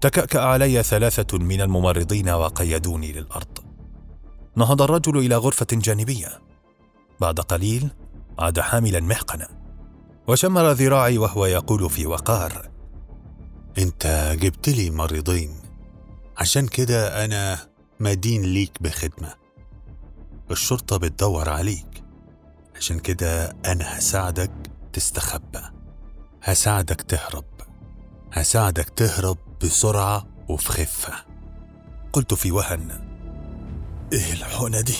[0.00, 3.58] تكأكأ علي ثلاثة من الممرضين وقيدوني للأرض.
[4.56, 6.40] نهض الرجل إلى غرفة جانبية.
[7.20, 7.90] بعد قليل
[8.38, 9.48] عاد حاملا محقنا.
[10.28, 12.70] وشمر ذراعي وهو يقول في وقار
[13.78, 15.50] أنت جبت لي مريضين.
[16.36, 17.58] عشان كده أنا
[18.00, 19.34] مدين ليك بخدمة.
[20.50, 22.04] الشرطة بتدور عليك.
[22.76, 24.52] عشان كده أنا هساعدك
[24.92, 25.62] تستخبى.
[26.42, 27.44] هساعدك تهرب.
[28.36, 31.12] هساعدك تهرب بسرعة وفي خفة.
[32.12, 32.90] قلت في وهن
[34.12, 34.96] إيه الحونة دي؟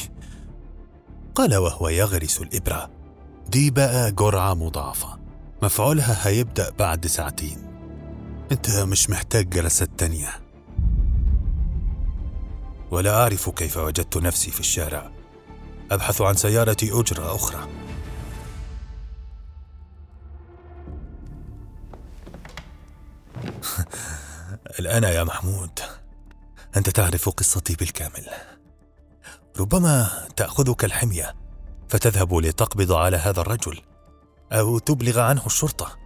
[1.35, 2.91] قال وهو يغرس الإبرة.
[3.49, 5.19] دي بقى جرعة مضاعفة.
[5.63, 7.59] مفعولها هيبدأ بعد ساعتين.
[8.53, 10.31] أنت مش محتاج جلسات تانية.
[12.91, 15.11] ولا أعرف كيف وجدت نفسي في الشارع.
[15.91, 17.69] أبحث عن سيارة أجرة أخرى.
[24.79, 25.81] الآن يا محمود
[26.77, 28.29] أنت تعرف قصتي بالكامل.
[29.59, 31.35] ربما تأخذك الحمية
[31.89, 33.81] فتذهب لتقبض على هذا الرجل
[34.53, 35.97] أو تبلغ عنه الشرطة.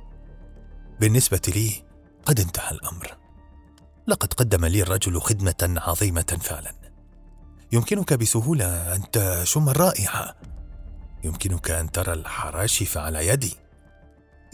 [1.01, 1.85] بالنسبة لي
[2.27, 3.17] قد انتهى الأمر.
[4.07, 6.75] لقد قدم لي الرجل خدمة عظيمة فعلا.
[7.73, 10.37] يمكنك بسهولة أن تشم الرائحة.
[11.25, 13.57] يمكنك أن ترى الحراشف على يدي.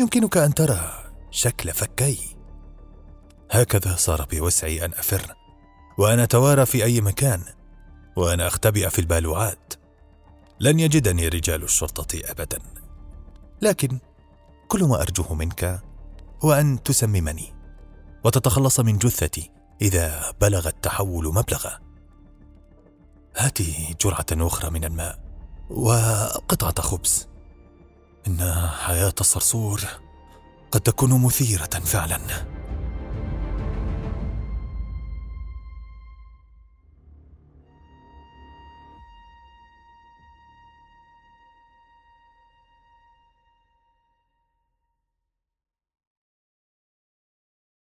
[0.01, 2.36] يمكنك أن ترى شكل فكي.
[3.51, 5.35] هكذا صار بوسعي أن أفر
[5.99, 7.43] وأن أتوارى في أي مكان
[8.17, 9.75] وأن أختبئ في البالوعات.
[10.61, 12.59] لن يجدني رجال الشرطة أبدا.
[13.63, 13.99] لكن
[14.69, 15.83] كل ما أرجوه منك
[16.45, 17.55] هو أن تسممني
[18.25, 19.51] وتتخلص من جثتي
[19.83, 21.81] إذا بلغ التحول مبلغه
[23.37, 25.19] هاتي جرعة أخرى من الماء
[25.71, 27.29] وقطعة خبز.
[28.27, 29.81] إن حياة الصرصور
[30.71, 32.21] قد تكون مثيرة فعلاً.